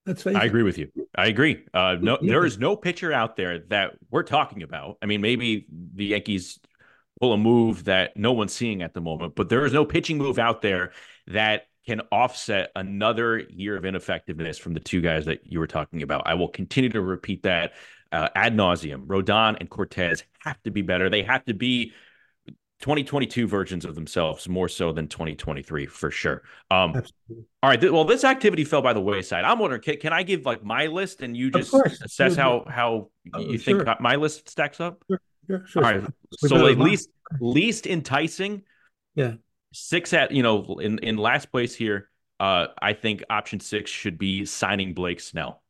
[0.05, 0.89] That's I agree with you.
[1.15, 1.65] I agree.
[1.73, 4.97] Uh, no, there is no pitcher out there that we're talking about.
[5.01, 6.59] I mean, maybe the Yankees
[7.19, 10.17] pull a move that no one's seeing at the moment, but there is no pitching
[10.17, 10.93] move out there
[11.27, 16.03] that can offset another year of ineffectiveness from the two guys that you were talking
[16.03, 16.23] about.
[16.25, 17.73] I will continue to repeat that
[18.11, 19.07] uh, ad nauseum.
[19.07, 21.09] Rodon and Cortes have to be better.
[21.09, 21.93] They have to be
[22.81, 26.43] 2022 versions of themselves more so than 2023 for sure.
[26.69, 26.93] Um,
[27.63, 27.79] all right.
[27.79, 29.45] Th- well, this activity fell by the wayside.
[29.45, 33.09] I'm wondering, can, can I give like my list and you just assess how how
[33.33, 33.85] uh, you sure.
[33.85, 35.01] think my list stacks up?
[35.09, 35.85] Sure, sure, sure.
[35.85, 36.09] All right.
[36.33, 38.63] So at least least enticing.
[39.15, 39.35] Yeah
[39.73, 42.09] six at you know in in last place here.
[42.39, 45.63] Uh, I think option six should be signing Blake Snell.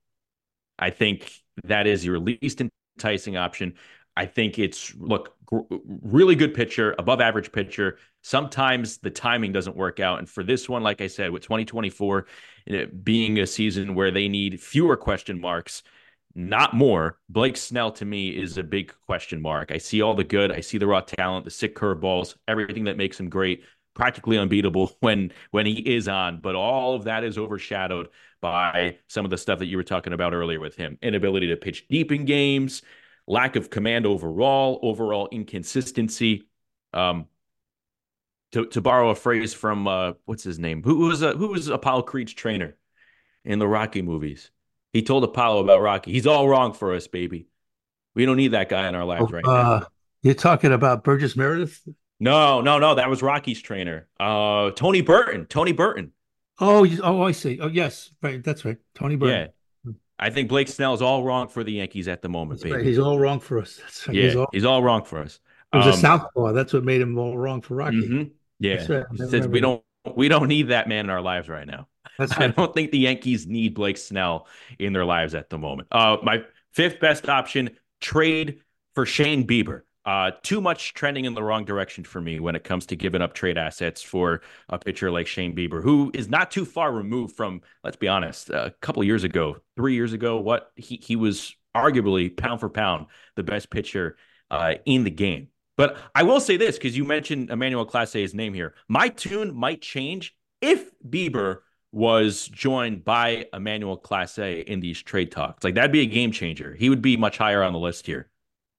[0.78, 1.32] I think
[1.64, 2.62] that is your least
[2.98, 3.76] enticing option.
[4.18, 5.62] I think it's look gr-
[6.02, 8.00] really good pitcher, above average pitcher.
[8.24, 12.26] Sometimes the timing doesn't work out, and for this one, like I said, with 2024
[13.04, 15.84] being a season where they need fewer question marks,
[16.36, 17.18] not more.
[17.30, 19.72] Blake Snell to me is a big question mark.
[19.72, 22.98] I see all the good, I see the raw talent, the sick curveballs, everything that
[22.98, 23.64] makes him great
[23.98, 28.08] practically unbeatable when when he is on, but all of that is overshadowed
[28.40, 30.98] by some of the stuff that you were talking about earlier with him.
[31.02, 32.84] Inability to pitch deep in games,
[33.26, 36.44] lack of command overall, overall inconsistency.
[36.94, 37.26] Um,
[38.54, 40.82] to, to borrow a phrase from uh, what's his name?
[40.84, 42.78] Who, was uh, who was Apollo Creed's trainer
[43.44, 44.52] in the Rocky movies?
[44.94, 46.14] He told Apollo about Rocky.
[46.14, 47.48] He's all wrong for us, baby.
[48.16, 49.88] We don't need that guy in our lives oh, right uh, now.
[50.24, 51.86] You're talking about Burgess Meredith?
[52.20, 52.96] No, no, no.
[52.96, 54.08] That was Rocky's trainer.
[54.20, 55.46] Uh, Tony Burton.
[55.46, 56.12] Tony Burton.
[56.60, 57.60] Oh, oh, I see.
[57.62, 58.44] Oh, yes, right.
[58.44, 58.78] That's right.
[58.96, 59.36] Tony Burton.
[59.36, 59.48] Yeah.
[60.20, 62.64] I think Blake Snell is all wrong for the Yankees at the moment.
[62.64, 62.84] Right.
[62.84, 63.80] He's all wrong for us.
[64.08, 64.16] Right.
[64.16, 65.40] Yeah, he's all, he's all, wrong for us.
[65.74, 66.54] It was um, a southpaw.
[66.54, 67.98] That's what made him all wrong for Rocky.
[67.98, 68.24] Mm-hmm.
[68.60, 69.50] Yeah, right.
[69.50, 69.84] we don't
[70.16, 71.88] we don't need that man in our lives right now.
[72.20, 74.48] I don't think the Yankees need Blake Snell
[74.80, 75.90] in their lives at the moment.
[75.92, 78.62] Uh, my fifth best option: trade
[78.96, 79.82] for Shane Bieber.
[80.08, 83.22] Uh, too much trending in the wrong direction for me when it comes to giving
[83.22, 84.40] up trade assets for
[84.70, 88.50] a pitcher like Shane Bieber, who is not too far removed from, let's be honest,
[88.50, 93.08] a couple years ago, three years ago, what he, he was arguably pound for pound
[93.36, 94.16] the best pitcher
[94.50, 95.50] uh, in the game.
[95.76, 98.76] But I will say this because you mentioned Emmanuel Clase's name here.
[98.88, 101.58] My tune might change if Bieber
[101.92, 105.66] was joined by Emmanuel Clase in these trade talks.
[105.66, 106.74] Like that'd be a game changer.
[106.76, 108.30] He would be much higher on the list here.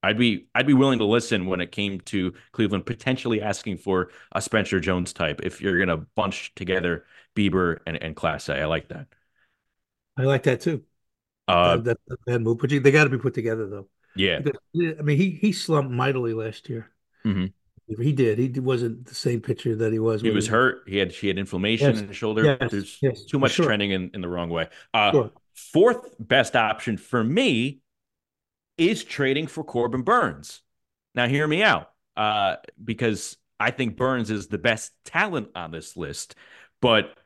[0.02, 4.10] I'd be I'd be willing to listen when it came to Cleveland potentially asking for
[4.32, 8.54] a Spencer Jones type if you're gonna bunch together Bieber and, and Clase.
[8.54, 9.06] I like that.
[10.16, 10.82] I like that too.
[11.48, 13.88] Uh, that, that, bad move, but they got to be put together though.
[14.14, 14.40] Yeah,
[14.98, 16.90] I mean he he slumped mightily last year.
[17.24, 17.46] Mm-hmm.
[18.02, 18.38] He did.
[18.38, 20.20] He wasn't the same pitcher that he was.
[20.20, 20.50] He was he...
[20.50, 20.82] hurt.
[20.86, 22.00] He had he had inflammation yes.
[22.00, 22.44] in his shoulder.
[22.44, 22.70] Yes.
[22.70, 23.24] There's yes.
[23.24, 23.64] too much sure.
[23.64, 24.68] trending in, in the wrong way.
[24.92, 25.30] Uh, sure.
[25.54, 27.80] Fourth best option for me
[28.78, 30.62] is trading for Corbin Burnes.
[31.14, 35.96] Now, hear me out, uh, because I think Burnes is the best talent on this
[35.96, 36.36] list,
[36.80, 37.16] but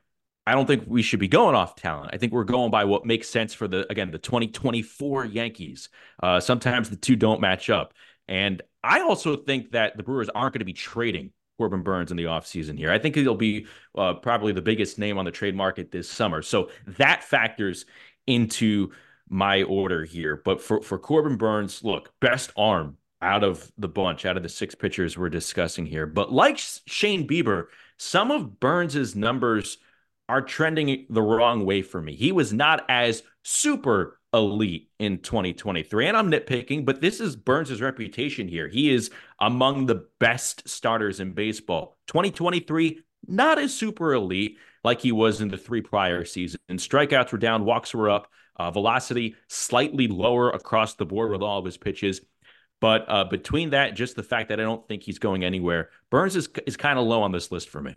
[0.47, 2.11] I don't think we should be going off talent.
[2.13, 5.89] I think we're going by what makes sense for the again the 2024 Yankees.
[6.23, 7.95] Uh, sometimes the two don't match up,
[8.27, 12.17] and I also think that the Brewers aren't going to be trading Corbin Burnes in
[12.17, 12.91] the offseason here.
[12.91, 16.43] I think he'll be uh, probably the biggest name on the trade market this summer.
[16.43, 17.85] So that factors
[18.27, 18.91] into
[19.33, 20.41] my order here.
[20.45, 24.49] But for, for Corbin Burnes, look, best arm out of the bunch, out of the
[24.49, 26.07] six pitchers we're discussing here.
[26.07, 27.67] But like Shane Bieber,
[27.97, 29.79] some of Burnes's numbers
[30.29, 32.15] are trending the wrong way for me.
[32.15, 36.09] He was not as super elite in 2023.
[36.09, 38.69] And I'm nitpicking, but this is Burnes's reputation here.
[38.69, 41.97] He is among the best starters in baseball.
[42.09, 46.61] 2023, not as super elite like he was in the three prior seasons.
[46.71, 48.29] Strikeouts were down, walks were up.
[48.57, 52.21] Uh, velocity slightly lower across the board with all of his pitches.
[52.81, 56.37] But uh, between that, just the fact that I don't think he's going anywhere, Burnes
[56.37, 57.95] is is kind of low on this list for me.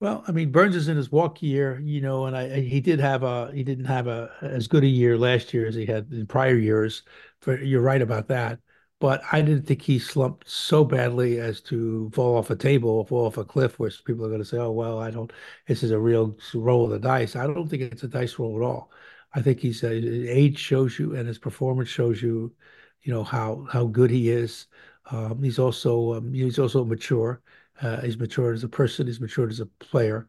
[0.00, 3.00] Well, I mean, Burnes is in his walk year, you know, and I, he did
[3.00, 6.12] have a he didn't have a as good a year last year as he had
[6.12, 7.04] in prior years.
[7.40, 8.58] For you're right about that,
[9.00, 13.06] but I didn't think he slumped so badly as to fall off a table or
[13.06, 15.32] fall off a cliff, where people are going to say, "Oh, well, I don't.
[15.68, 18.56] This is a real roll of the dice." I don't think it's a dice roll
[18.56, 18.90] at all.
[19.34, 22.54] I think he's uh, age shows you, and his performance shows you,
[23.02, 24.66] you know how how good he is.
[25.10, 27.42] Um, he's also um, he's also mature.
[27.82, 29.06] Uh, he's matured as a person.
[29.06, 30.28] He's matured as a player,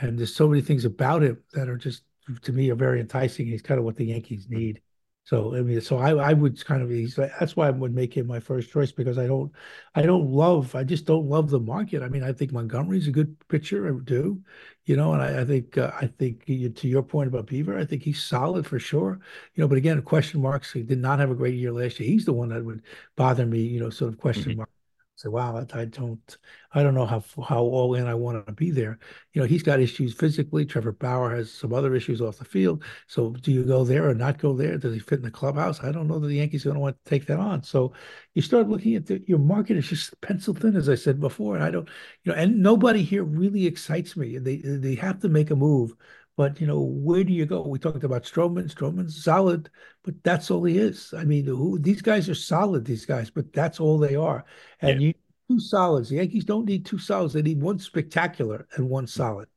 [0.00, 2.02] and there's so many things about him that are just
[2.42, 3.46] to me are very enticing.
[3.46, 4.82] He's kind of what the Yankees need.
[5.30, 6.90] So I mean, so I I would kind of
[7.38, 9.52] that's why I would make him my first choice because I don't
[9.94, 12.02] I don't love I just don't love the market.
[12.02, 13.86] I mean, I think Montgomery's a good pitcher.
[13.86, 14.42] I do,
[14.86, 17.84] you know, and I, I think uh, I think to your point about Bieber, I
[17.84, 19.20] think he's solid for sure.
[19.54, 20.72] You know, but again, question marks.
[20.72, 22.08] He did not have a great year last year.
[22.08, 22.82] He's the one that would
[23.14, 23.60] bother me.
[23.60, 24.58] You know, sort of question mm-hmm.
[24.58, 24.70] mark
[25.20, 26.38] say, wow, I, I, don't,
[26.72, 28.98] I don't know how how all in I want to be there.
[29.32, 30.64] You know, he's got issues physically.
[30.64, 32.82] Trevor Bauer has some other issues off the field.
[33.06, 34.78] So, do you go there or not go there?
[34.78, 35.82] Does he fit in the clubhouse?
[35.82, 37.62] I don't know that the Yankees are going to want to take that on.
[37.62, 37.92] So,
[38.34, 41.54] you start looking at the, your market is just pencil thin, as I said before.
[41.54, 41.88] And I don't,
[42.24, 44.38] you know, and nobody here really excites me.
[44.38, 45.92] They they have to make a move
[46.36, 47.66] but you know, where do you go?
[47.66, 48.72] We talked about Stroman.
[48.72, 49.70] Stroman's solid,
[50.02, 51.12] but that's all he is.
[51.16, 52.84] I mean, who, these guys are solid.
[52.84, 54.44] These guys, but that's all they are.
[54.80, 55.08] And yeah.
[55.08, 55.14] you
[55.50, 56.08] two solids.
[56.08, 57.34] The Yankees don't need two solids.
[57.34, 59.48] They need one spectacular and one solid.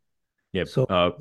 [0.51, 0.65] Yeah.
[0.65, 1.11] So uh,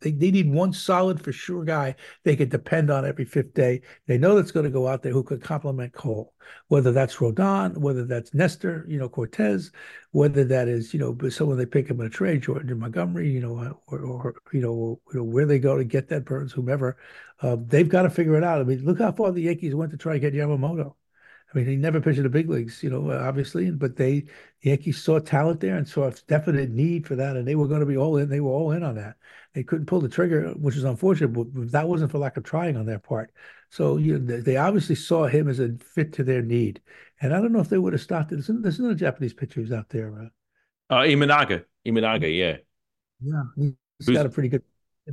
[0.00, 3.82] they, they need one solid for sure guy they could depend on every fifth day.
[4.06, 6.32] They know that's going to go out there who could complement Cole,
[6.68, 9.70] whether that's Rodon, whether that's Nestor, you know, Cortes,
[10.12, 13.40] whether that is, you know, someone they pick up in a trade, Jordan Montgomery, you
[13.40, 16.96] know, or, or you, know, you know, where they go to get that Burnes, whomever.
[17.40, 18.60] Uh, they've got to figure it out.
[18.60, 20.94] I mean, look how far the Yankees went to try to get Yamamoto.
[21.52, 24.20] I mean, he never pitched in the big leagues, you know, obviously, but they
[24.60, 27.66] the Yankees saw talent there and saw a definite need for that, and they were
[27.66, 28.28] going to be all in.
[28.28, 29.16] They were all in on that.
[29.54, 32.76] They couldn't pull the trigger, which is unfortunate, but that wasn't for lack of trying
[32.76, 33.32] on their part.
[33.70, 36.80] So you know, they obviously saw him as a fit to their need.
[37.20, 38.36] And I don't know if they would have started.
[38.36, 40.30] There's, there's another Japanese pitcher who's out there.
[40.88, 41.64] Uh, uh Imanaga.
[41.86, 42.58] Imanaga, yeah.
[43.22, 44.62] Yeah, he's Who's, got a pretty good.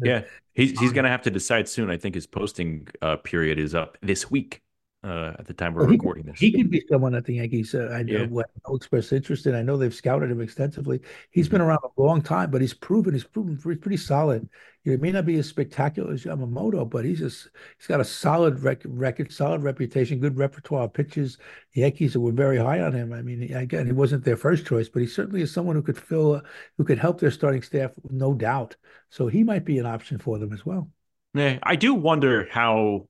[0.04, 0.23] Yeah,
[0.54, 1.89] he's he's going to have to decide soon.
[1.89, 4.62] I think his posting uh, period is up this week
[5.08, 6.39] uh, at the time we're well, recording this.
[6.39, 8.76] He could be someone at the Yankees uh, I know yeah.
[8.76, 9.56] express interest in.
[9.56, 11.02] I know they've scouted him extensively.
[11.32, 11.56] He's mm-hmm.
[11.56, 14.50] been around a long time, but he's proven he's proven pretty, pretty solid.
[14.84, 18.02] You know, it may not be as spectacular as Yamamoto, but he's just he's got
[18.02, 21.38] a solid rec- record, solid reputation, good repertoire of pitches.
[21.74, 23.13] The Yankees were very high on him.
[23.13, 25.98] I mean, again, he wasn't their first choice, but he certainly is someone who could
[25.98, 26.41] fill, uh,
[26.78, 28.76] who could help their starting staff, no doubt.
[29.10, 30.89] So he might be an option for them as well.
[31.34, 33.08] Yeah, I do wonder how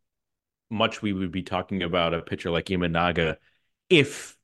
[0.69, 3.37] much we would be talking about a pitcher like Imanaga
[3.89, 4.37] if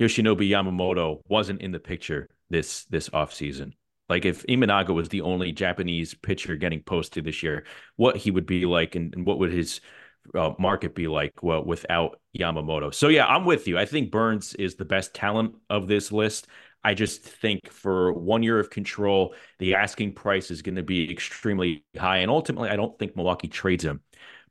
[0.00, 3.72] Yoshinobu Yamamoto wasn't in the picture this this offseason.
[4.08, 7.64] Like if Imanaga was the only Japanese pitcher getting posted this year,
[7.96, 9.80] what he would be like and, and what would his
[10.34, 12.92] uh, market be like well without Yamamoto.
[12.94, 13.78] So yeah, I'm with you.
[13.78, 16.46] I think Burnes is the best talent of this list.
[16.84, 21.10] I just think for one year of control, the asking price is going to be
[21.10, 22.18] extremely high.
[22.18, 24.00] And ultimately, I don't think Milwaukee trades him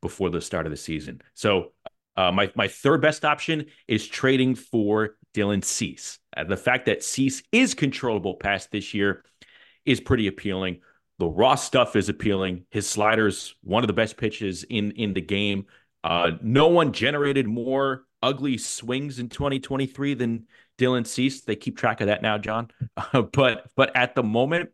[0.02, 1.22] before the start of the season.
[1.34, 1.72] So
[2.18, 6.20] uh, my my third best option is trading for Dylan Cease.
[6.36, 9.24] Uh, the fact that Cease is controllable past this year
[9.86, 10.82] is pretty appealing.
[11.20, 12.66] The raw stuff is appealing.
[12.72, 15.66] His sliders, one of the best pitches in in the game.
[16.04, 21.42] Uh, no one generated more ugly swings in 2023 than Dylan Cease.
[21.42, 22.72] They keep track of that now, John.
[22.98, 24.72] Uh, but but at the moment,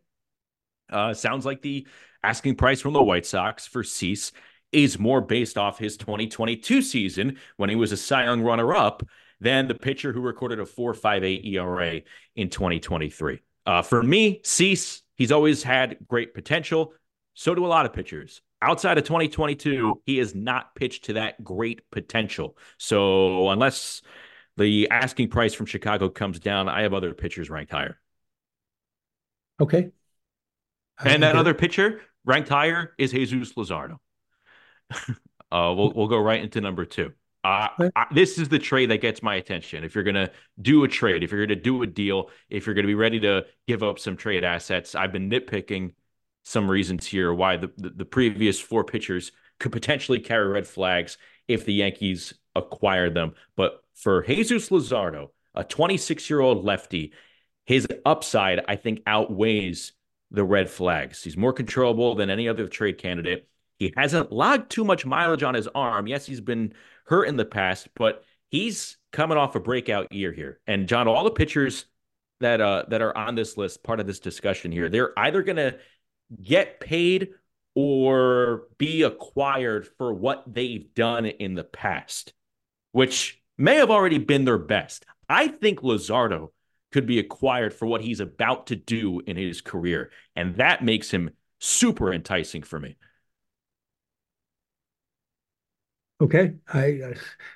[0.90, 1.86] uh, sounds like the
[2.24, 4.32] asking price from the White Sox for Cease
[4.71, 9.03] is more based off his 2022 season when he was a Cy Young runner up
[9.39, 12.01] than the pitcher who recorded a 4.58 ERA
[12.36, 13.39] in 2023.
[13.65, 16.93] Uh, for me, Cease, he's always had great potential.
[17.34, 18.41] So do a lot of pitchers.
[18.62, 22.58] Outside of 2022, he has not pitched to that great potential.
[22.77, 24.01] So unless
[24.56, 27.99] the asking price from Chicago comes down, I have other pitchers ranked higher.
[29.60, 29.91] Okay.
[31.03, 33.97] and that other pitcher ranked higher is Jesus Luzardo.
[35.52, 37.13] uh, we'll we'll go right into number two.
[37.43, 39.84] Uh, I, this is the trade that gets my attention.
[39.84, 42.88] If you're gonna do a trade, if you're gonna do a deal, if you're gonna
[42.88, 45.93] be ready to give up some trade assets, I've been nitpicking
[46.43, 51.17] some reasons here why the, the, the previous four pitchers could potentially carry red flags
[51.47, 53.34] if the Yankees acquire them.
[53.56, 57.13] But for Jesus Luzardo, a 26 year old lefty,
[57.65, 59.93] his upside I think outweighs
[60.32, 61.23] the red flags.
[61.23, 63.47] He's more controllable than any other trade candidate.
[63.78, 66.08] He hasn't logged too much mileage on his arm.
[66.08, 66.74] Yes, he's been
[67.06, 70.60] hurt in the past, but he's coming off a breakout year here.
[70.68, 71.86] And John, all the pitchers
[72.40, 75.76] that uh that are on this list, part of this discussion here, they're either gonna
[76.42, 77.30] get paid
[77.76, 82.34] or be acquired for what they've done in the past,
[82.92, 85.06] which may have already been their best.
[85.30, 86.50] I think Luzardo
[86.92, 91.12] could be acquired for what he's about to do in his career, and that makes
[91.12, 92.98] him super enticing for me.
[96.19, 97.13] Okay, I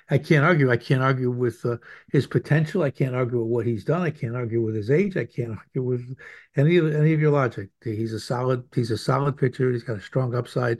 [0.08, 0.70] I can't argue.
[0.70, 1.78] I can't argue with uh,
[2.12, 2.84] his potential.
[2.84, 4.02] I can't argue with what he's done.
[4.02, 5.16] I can't argue with his age.
[5.16, 6.16] I can't argue with
[6.54, 7.70] any of any of your logic.
[7.82, 8.62] He's a solid.
[8.72, 9.72] He's a solid pitcher.
[9.72, 10.78] He's got a strong upside.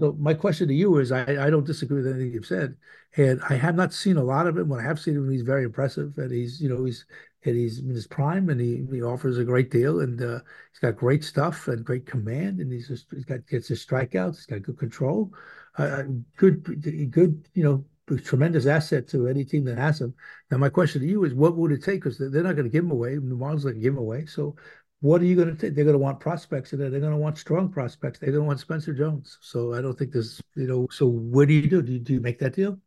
[0.00, 2.76] So my question to you is: I, I don't disagree with anything you've said,
[3.18, 4.70] and I have not seen a lot of him.
[4.70, 7.04] When I have seen him, he's very impressive, and he's you know he's
[7.48, 10.80] and he's in his prime, and he, he offers a great deal, and uh, he's
[10.80, 14.36] got great stuff and great command, and he's just he's got gets his strikeouts.
[14.36, 15.32] He's got good control
[15.78, 16.04] a
[16.36, 17.84] good, good, you know,
[18.24, 20.14] tremendous asset to any team that has him.
[20.50, 22.02] Now, my question to you is, what would it take?
[22.02, 23.14] Because they're not going to give him away.
[23.14, 24.26] The Marlins going to give him away.
[24.26, 24.56] So,
[25.00, 25.76] what are you going to take?
[25.76, 28.18] They're going to want prospects, and they're going to want strong prospects.
[28.18, 29.38] They're going to want Spencer Jones.
[29.40, 30.88] So, I don't think there's, you know.
[30.90, 31.82] So, what do you do?
[31.82, 32.78] Do you, do you make that deal?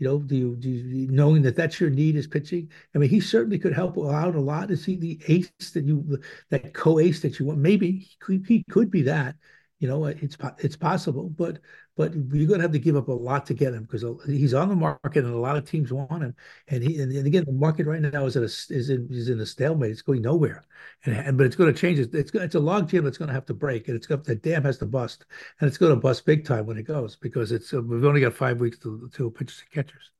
[0.00, 2.70] You know, do you, do you, knowing that that's your need is pitching?
[2.94, 4.70] I mean, he certainly could help out a lot.
[4.70, 7.58] Is he the ace that you, that co-ace that you want?
[7.58, 9.36] Maybe he could, he could be that.
[9.80, 11.58] You know, it's it's possible, but
[11.96, 14.52] but you're going to have to give up a lot to get him because he's
[14.52, 16.34] on the market and a lot of teams want him.
[16.68, 19.40] And he and, again, the market right now is at a, is in is in
[19.40, 19.90] a stalemate.
[19.90, 20.64] It's going nowhere.
[21.06, 21.98] And, and but it's going to change.
[21.98, 24.22] It's it's, it's a log jam that's going to have to break, and it's got
[24.22, 25.24] the dam has to bust,
[25.60, 28.20] and it's going to bust big time when it goes because it's uh, we've only
[28.20, 30.10] got five weeks to to pitchers and catchers.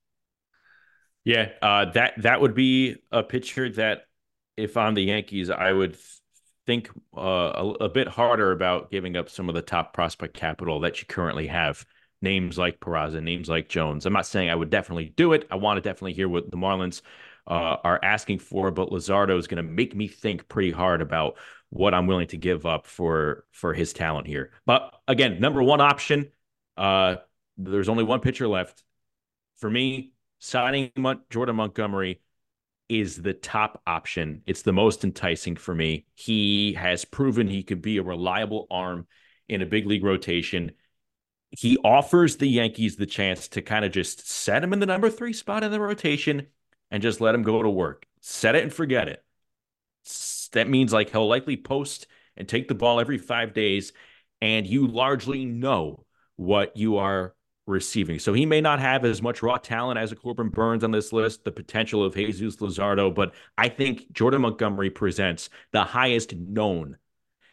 [1.25, 4.07] Yeah, uh, that that would be a pitcher that
[4.57, 5.99] if I'm the Yankees, I would
[6.71, 7.21] think uh,
[7.81, 11.07] a, a, bit harder about giving up some of the top prospect capital that you
[11.09, 11.85] currently have
[12.23, 14.07] names like Peraza, names like Jones.
[14.07, 15.49] I'm not saying I would definitely do it.
[15.51, 17.03] I want to definitely hear what the Marlins
[17.49, 21.39] uh, are asking for, but Luzardo is going to make me think pretty hard about
[21.71, 24.53] what I'm willing to give up for for his talent here.
[24.65, 26.31] But again, number one option.
[26.77, 27.17] Uh,
[27.59, 28.85] there's only one pitcher left
[29.57, 30.13] for me.
[30.39, 30.93] Signing
[31.31, 32.21] Jordan Montgomery
[32.91, 34.43] is the top option.
[34.47, 36.07] It's the most enticing for me.
[36.15, 39.07] He has proven he could be a reliable arm
[39.49, 40.73] in a big league rotation.
[41.51, 45.09] He offers the Yankees the chance to kind of just set him in the number
[45.11, 46.49] three spot in the rotation
[46.91, 48.07] and just let him go to work.
[48.21, 49.25] Set it and forget it.
[50.53, 53.93] That means like he'll likely post and take the ball every five days,
[54.41, 56.05] and you largely know
[56.37, 57.35] what you are
[57.67, 58.19] receiving.
[58.19, 61.13] So he may not have as much raw talent as a Corbin Burnes on this
[61.13, 66.97] list, the potential of Jesus Luzardo, but I think Jordan Montgomery presents the highest known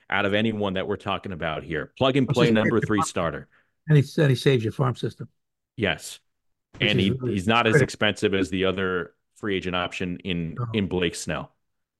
[0.09, 1.91] out of anyone that we're talking about here.
[1.97, 3.47] Plug and play number three starter.
[3.87, 5.27] And he said he saves your farm system.
[5.75, 6.19] Yes.
[6.77, 7.75] Which and he, really he's not critical.
[7.77, 10.65] as expensive as the other free agent option in no.
[10.73, 11.51] in Blake Snell.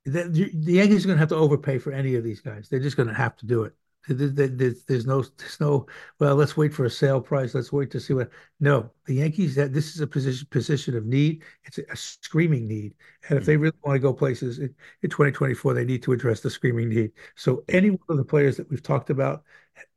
[0.06, 2.70] The, the Yankees are going to have to overpay for any of these guys.
[2.70, 3.74] They're just going to have to do it.
[4.08, 5.86] There's, there's no, there's no.
[6.20, 7.54] Well, let's wait for a sale price.
[7.54, 8.30] Let's wait to see what.
[8.60, 9.56] No, the Yankees.
[9.56, 11.44] That this is a position position of need.
[11.66, 12.94] It's a, screaming need,
[13.30, 13.64] and if they mm-hmm.
[13.64, 17.12] really want to go places in, in 2024, they need to address the screaming need.
[17.36, 19.44] So any one of the players that we've talked about,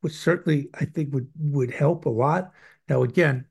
[0.02, 2.52] would certainly I think would would help a lot.
[2.88, 3.46] Now again,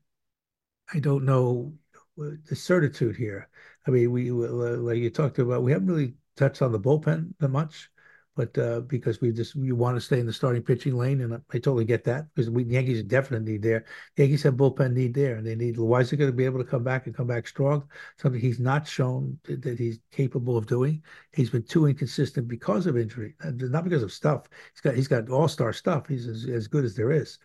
[0.92, 1.72] I don't know
[2.16, 3.48] the certitude here.
[3.86, 7.48] I mean, we like you talked about, we haven't really touched on the bullpen that
[7.48, 7.90] much
[8.36, 11.34] but uh, because we just you want to stay in the starting pitching lane, and
[11.34, 13.84] I, I totally get that because we the Yankees definitely need there.
[14.16, 16.44] The Yankees have bullpen need there, and they need why is he going to be
[16.44, 17.88] able to come back and come back strong?
[18.18, 21.02] Something he's not shown that, that he's capable of doing.
[21.32, 24.46] He's been too inconsistent because of injury, not because of stuff.
[24.72, 26.06] He's got he's got all star stuff.
[26.08, 27.38] He's as, as good as there is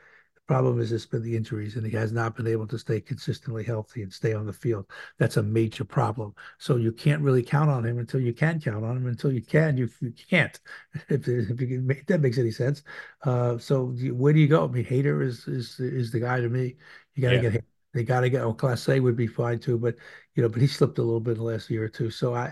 [0.47, 3.63] problem is it's been the injuries, and he has not been able to stay consistently
[3.63, 4.85] healthy and stay on the field.
[5.17, 6.33] That's a major problem.
[6.59, 9.07] So you can't really count on him until you can count on him.
[9.07, 10.59] Until you can, you, you can't.
[11.09, 12.83] If, if you can make, that makes any sense.
[13.23, 14.65] Uh, so where do you go?
[14.65, 16.75] I mean, Hader is is is the guy to me.
[17.15, 17.49] You got to yeah.
[17.49, 17.65] get
[17.95, 18.41] they got to get.
[18.41, 19.95] Oh, Clase would be fine too, but
[20.35, 22.09] you know, but he slipped a little bit in the last year or two.
[22.09, 22.51] So I,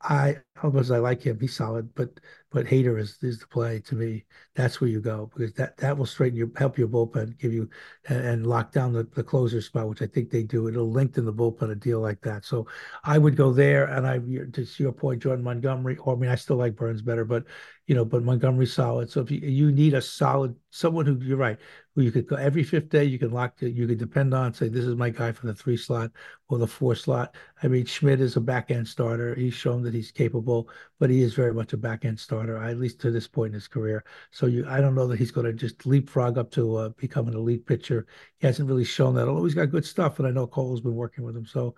[0.00, 0.36] I,
[0.78, 2.20] as I like him, he's solid, but
[2.54, 4.24] but Hader is is the play to me.
[4.54, 7.68] That's where you go because that that will straighten your help your bullpen, give you
[8.08, 10.68] and, and lock down the, the closer spot, which I think they do.
[10.68, 12.44] It'll lengthen the bullpen a deal like that.
[12.44, 12.68] So
[13.02, 15.96] I would go there, and I to your point, Jordan Montgomery.
[15.96, 17.42] Or I mean, I still like Burnes better, but
[17.86, 19.10] you know, but Montgomery's solid.
[19.10, 21.58] So if you you need a solid someone who you're right,
[21.94, 24.54] who you could go every fifth day, you can lock you could depend on.
[24.54, 26.10] Say this is my guy for the three slot
[26.48, 27.34] or the four slot.
[27.62, 29.34] I mean, Schmidt is a back end starter.
[29.34, 32.78] He's shown that he's capable, but he is very much a back end starter, at
[32.78, 34.04] least to this point in his career.
[34.30, 37.28] So you, I don't know that he's going to just leapfrog up to uh, become
[37.28, 38.06] an elite pitcher.
[38.38, 40.94] He hasn't really shown that, although he's got good stuff, and I know Cole's been
[40.94, 41.46] working with him.
[41.46, 41.74] So,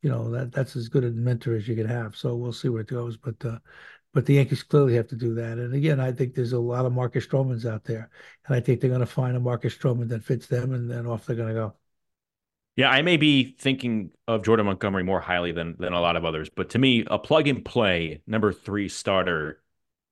[0.00, 2.16] you know, that that's as good a mentor as you can have.
[2.16, 3.18] So we'll see where it goes.
[3.18, 3.58] But uh,
[4.12, 5.58] but the Yankees clearly have to do that.
[5.58, 8.10] And again, I think there's a lot of Marcus Stromans out there,
[8.46, 11.06] and I think they're going to find a Marcus Stroman that fits them, and then
[11.06, 11.74] off they're going to go.
[12.76, 16.24] Yeah, I may be thinking of Jordan Montgomery more highly than than a lot of
[16.24, 19.62] others, but to me, a plug and play number three starter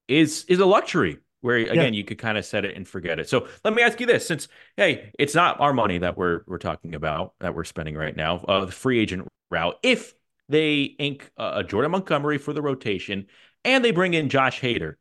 [0.06, 1.98] is is a luxury where again yeah.
[1.98, 3.28] you could kind of set it and forget it.
[3.28, 6.58] So let me ask you this: since hey, it's not our money that we're we're
[6.58, 9.78] talking about that we're spending right now, uh, the free agent route.
[9.82, 10.14] If
[10.48, 13.26] they ink uh, a Jordan Montgomery for the rotation
[13.68, 14.94] and they bring in Josh Hader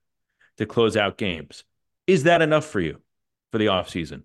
[0.58, 1.64] to close out games,
[2.06, 3.02] is that enough for you
[3.52, 4.24] for the offseason?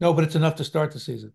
[0.00, 1.32] No, but it's enough to start the season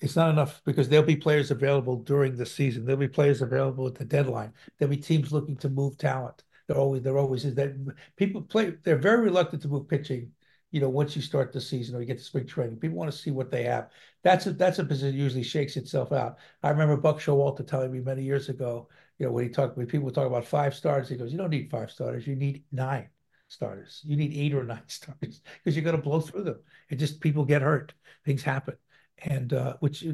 [0.00, 2.84] it's not enough because there'll be players available during the season.
[2.84, 4.52] There'll be players available at the deadline.
[4.78, 6.44] There'll be teams looking to move talent.
[6.66, 7.74] They're always there always is that
[8.16, 8.74] people play.
[8.84, 10.32] They're very reluctant to move pitching.
[10.70, 13.10] You know, once you start the season or you get to spring training, people want
[13.10, 13.90] to see what they have.
[14.22, 16.36] That's a that's a position usually shakes itself out.
[16.62, 18.88] I remember Buck Showalter telling me many years ago.
[19.18, 21.50] You know, when he talked when people talk about five starters, he goes, "You don't
[21.50, 22.26] need five starters.
[22.26, 23.08] You need nine
[23.48, 24.02] starters.
[24.04, 26.60] You need eight or nine starters because you're going to blow through them.
[26.90, 27.94] It just people get hurt.
[28.24, 28.76] Things happen."
[29.22, 30.10] and uh, which uh,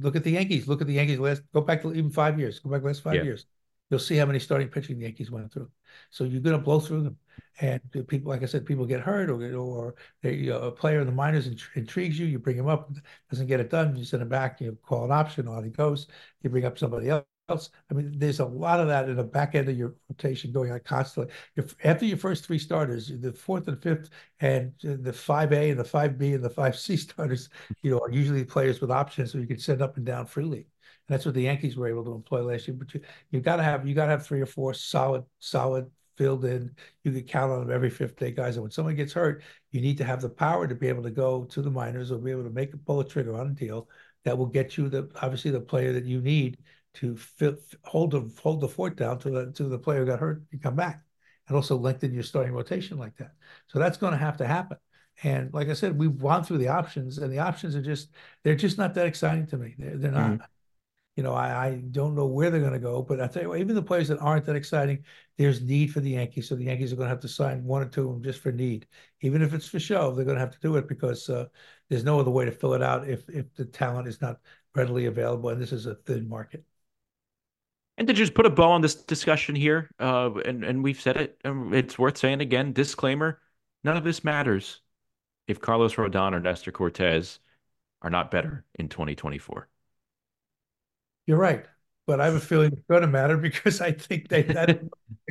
[0.00, 0.68] look at the Yankees.
[0.68, 1.42] Look at the Yankees last.
[1.52, 2.58] Go back to even five years.
[2.58, 3.22] Go back last five yeah.
[3.22, 3.46] years.
[3.90, 5.70] You'll see how many starting pitching the Yankees went through.
[6.10, 7.16] So you're going to blow through them.
[7.60, 11.12] And people, like I said, people get hurt, or or they, a player in the
[11.12, 12.26] minors intrigues you.
[12.26, 12.92] You bring him up,
[13.30, 13.96] doesn't get it done.
[13.96, 14.60] You send him back.
[14.60, 15.48] You call an option.
[15.48, 16.08] On he goes.
[16.42, 17.70] You bring up somebody else else.
[17.90, 20.72] I mean, there's a lot of that in the back end of your rotation going
[20.72, 21.32] on constantly.
[21.56, 25.78] If, after your first three starters, the fourth and fifth, and the five A and
[25.78, 27.48] the five B and the five C starters,
[27.82, 30.58] you know, are usually players with options, so you can send up and down freely.
[30.58, 32.76] And that's what the Yankees were able to employ last year.
[32.76, 35.90] But you you got to have you got to have three or four solid solid
[36.16, 36.74] filled in.
[37.04, 38.56] You could count on them every fifth day, guys.
[38.56, 41.10] And when someone gets hurt, you need to have the power to be able to
[41.10, 43.50] go to the minors or be able to make a pull a trigger on a
[43.50, 43.88] deal
[44.24, 46.58] that will get you the obviously the player that you need
[46.96, 50.20] to fill, hold the hold the fort down to the to the player who got
[50.20, 51.02] hurt and come back,
[51.48, 53.32] and also lengthen your starting rotation like that.
[53.66, 54.78] So that's going to have to happen.
[55.22, 58.10] And like I said, we've gone through the options, and the options are just
[58.42, 59.74] they're just not that exciting to me.
[59.78, 60.30] They're, they're not.
[60.32, 60.44] Mm-hmm.
[61.16, 63.48] You know, I, I don't know where they're going to go, but I tell you
[63.48, 65.02] what, even the players that aren't that exciting,
[65.38, 66.46] there's need for the Yankees.
[66.46, 68.40] So the Yankees are going to have to sign one or two of them just
[68.40, 68.86] for need,
[69.22, 70.12] even if it's for show.
[70.12, 71.46] They're going to have to do it because uh,
[71.88, 74.40] there's no other way to fill it out if if the talent is not
[74.74, 76.62] readily available, and this is a thin market.
[77.98, 81.16] And to just put a bow on this discussion here, uh, and and we've said
[81.16, 82.72] it, um, it's worth saying again.
[82.72, 83.40] Disclaimer:
[83.84, 84.80] None of this matters
[85.46, 87.38] if Carlos Rodon or Nestor Cortes
[88.02, 89.68] are not better in 2024.
[91.26, 91.64] You're right,
[92.06, 94.78] but I have a feeling it's going to matter because I think they they're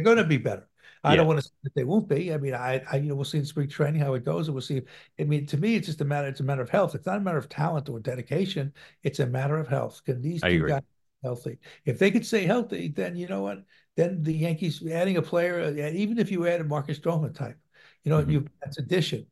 [0.04, 0.68] going to be better.
[1.04, 1.18] I yeah.
[1.18, 2.34] don't want to say that they won't be.
[2.34, 4.56] I mean, I, I, you know, we'll see in spring training how it goes, and
[4.56, 4.82] we'll see.
[5.20, 6.28] I mean, to me, it's just a matter.
[6.28, 6.96] It's a matter of health.
[6.96, 8.74] It's not a matter of talent or dedication.
[9.04, 10.02] It's a matter of health.
[10.04, 10.72] Can these I two agree.
[10.72, 10.82] guys
[11.26, 11.58] healthy?
[11.86, 13.64] If they could stay healthy, then you know what?
[13.98, 17.58] Then the Yankees adding a player, uh, even if you add a Marcus Stroman type,
[18.04, 18.32] you know, mm-hmm.
[18.32, 19.26] you that's addition,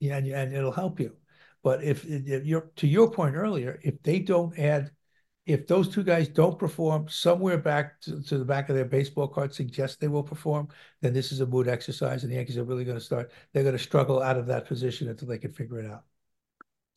[0.00, 1.16] yeah, and, and it'll help you.
[1.62, 4.90] But if, if you're to your point earlier, if they don't add
[5.48, 9.26] if those two guys don't perform somewhere back to, to, the back of their baseball
[9.26, 10.68] card suggests they will perform,
[11.00, 13.32] then this is a mood exercise, and the Yankees are really going to start.
[13.52, 16.04] They're going to struggle out of that position until they can figure it out.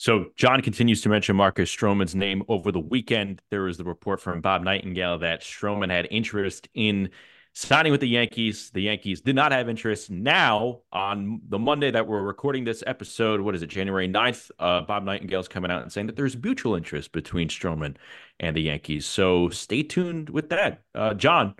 [0.01, 3.39] So John continues to mention Marcus Stroman's name over the weekend.
[3.51, 7.11] There was the report from Bob Nightingale that Stroman had interest in
[7.53, 8.71] signing with the Yankees.
[8.71, 10.09] The Yankees did not have interest.
[10.09, 14.81] Now, on the Monday that we're recording this episode, what is it, January 9th, uh,
[14.81, 17.95] Bob Nightingale's coming out and saying that there's mutual interest between Stroman
[18.39, 19.05] and the Yankees.
[19.05, 20.81] So stay tuned with that.
[20.95, 21.53] Uh, John,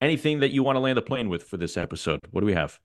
[0.00, 2.20] anything that you want to land the plane with for this episode?
[2.30, 2.80] What do we have?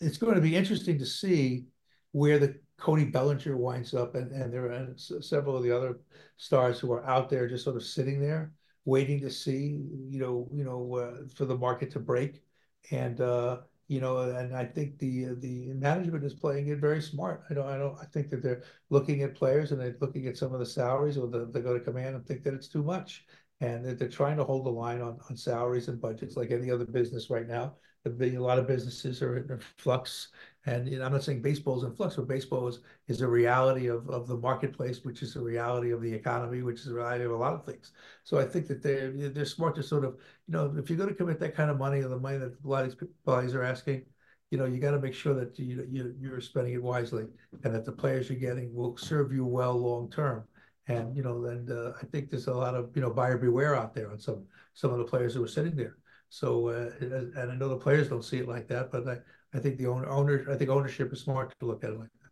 [0.00, 1.66] It's going to be interesting to see
[2.10, 5.98] where the Cody Bellinger winds up, and, and there are several of the other
[6.36, 8.52] stars who are out there just sort of sitting there
[8.84, 12.42] waiting to see, you know, you know, uh, for the market to break.
[12.90, 13.58] And uh,
[13.88, 17.42] you know, and I think the the management is playing it very smart.
[17.50, 20.36] I don't, I don't, I think that they're looking at players and they're looking at
[20.36, 22.82] some of the salaries or the, they go to command and think that it's too
[22.82, 23.26] much,
[23.60, 26.70] and that they're trying to hold the line on on salaries and budgets like any
[26.70, 27.74] other business right now.
[28.06, 30.28] A lot of businesses are in a flux
[30.66, 33.28] and you know, I'm not saying baseball is in flux, but baseball is, is a
[33.28, 36.94] reality of, of the marketplace, which is a reality of the economy, which is a
[36.94, 37.92] reality of a lot of things.
[38.24, 40.14] So I think that they're they're smart to sort of,
[40.46, 42.52] you know, if you're going to commit that kind of money or the money that
[42.62, 44.04] a lot of these bodies are asking,
[44.50, 47.26] you know, you got to make sure that you, you you're spending it wisely
[47.64, 50.44] and that the players you're getting will serve you well long term.
[50.88, 53.76] And you know, and uh, I think there's a lot of you know buyer beware
[53.76, 54.44] out there on some
[54.74, 55.96] some of the players who are sitting there.
[56.30, 59.18] So, uh, and I know the players don't see it like that, but I,
[59.54, 62.08] I think the owner, owner, I think ownership is smart to look at it like
[62.08, 62.28] that.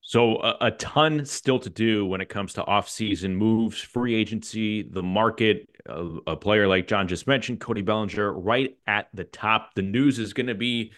[0.00, 4.82] So a, a, ton still to do when it comes to off-season moves, free agency,
[4.82, 5.68] the market.
[5.86, 9.74] A, a player like John just mentioned, Cody Bellinger, right at the top.
[9.74, 10.92] The news is going to be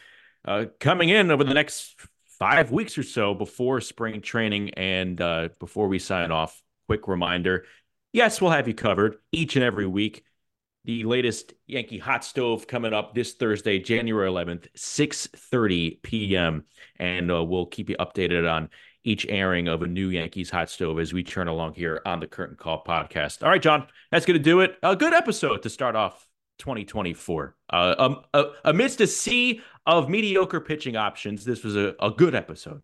[0.45, 1.97] uh, coming in over the next
[2.39, 6.62] five weeks or so before spring training and uh, before we sign off.
[6.87, 7.64] Quick reminder:
[8.12, 10.24] yes, we'll have you covered each and every week
[10.85, 16.64] the latest Yankee hot stove coming up this Thursday, January 11th, 6:30 p.m.
[16.99, 18.70] And uh, we'll keep you updated on
[19.05, 22.26] each airing of a new Yankees hot stove as we churn along here on the
[22.26, 23.43] Curtain Call podcast.
[23.43, 24.76] All right, John, that's going to do it.
[24.83, 26.26] A good episode to start off
[26.59, 27.57] 2024.
[27.72, 32.35] Uh, um, uh, amidst a sea of mediocre pitching options, this was a, a good
[32.35, 32.83] episode.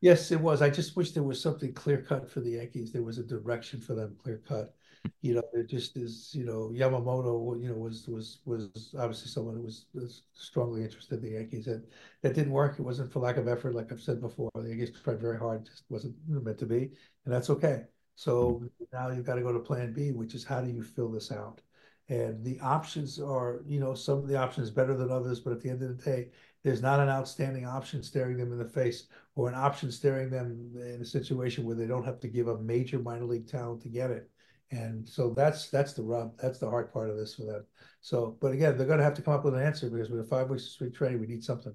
[0.00, 0.62] Yes, it was.
[0.62, 2.92] I just wish there was something clear cut for the Yankees.
[2.92, 4.74] There was a direction for them clear cut
[5.22, 9.54] you know, it just is, you know, Yamamoto, you know, was was was obviously someone
[9.56, 11.66] who was, was strongly interested in the Yankees.
[11.68, 11.84] And
[12.22, 12.78] that didn't work.
[12.78, 14.50] It wasn't for lack of effort, like I've said before.
[14.54, 16.90] The Yankees tried very hard, just wasn't meant to be,
[17.24, 17.84] and that's okay.
[18.14, 21.10] So now you've got to go to Plan B, which is how do you fill
[21.10, 21.60] this out?
[22.08, 25.60] And the options are, you know, some of the options better than others, but at
[25.60, 26.28] the end of the day,
[26.62, 30.72] there's not an outstanding option staring them in the face or an option staring them
[30.76, 33.88] in a situation where they don't have to give a major minor league talent to
[33.88, 34.28] get it.
[34.72, 36.32] And so that's that's the rub.
[36.38, 37.64] That's the hard part of this for them.
[38.00, 40.20] So, but again, they're going to have to come up with an answer because with
[40.20, 41.74] a five weeks of spring training, we need something,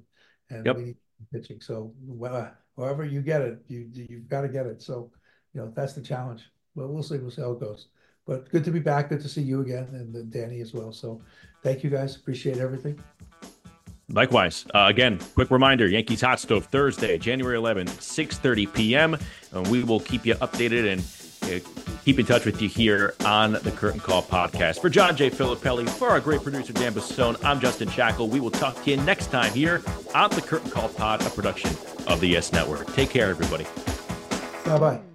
[0.49, 0.75] and yep.
[0.75, 0.95] we need
[1.31, 1.61] pitching.
[1.61, 4.81] So, well, however you get it, you you've got to get it.
[4.81, 5.11] So,
[5.53, 6.49] you know, that's the challenge.
[6.75, 7.19] But we'll see.
[7.19, 7.89] We'll see how it goes.
[8.25, 9.09] But good to be back.
[9.09, 10.91] Good to see you again, and Danny as well.
[10.91, 11.21] So,
[11.61, 12.15] thank you guys.
[12.15, 12.99] Appreciate everything.
[14.09, 14.65] Likewise.
[14.73, 19.17] Uh, again, quick reminder: Yankees Hot Stove Thursday, January 11th, 6:30 p.m.
[19.51, 21.26] And we will keep you updated and.
[21.47, 21.59] Uh,
[22.05, 24.79] keep in touch with you here on the Curtain Call podcast.
[24.81, 25.29] For John J.
[25.29, 28.29] Filippelli, for our great producer, Dan Bassone, I'm Justin Shackil.
[28.29, 29.81] We will talk to you next time here
[30.13, 31.71] on the Curtain Call Pod, a production
[32.07, 32.93] of the Yes Network.
[32.93, 33.65] Take care, everybody.
[34.65, 35.06] Bye bye.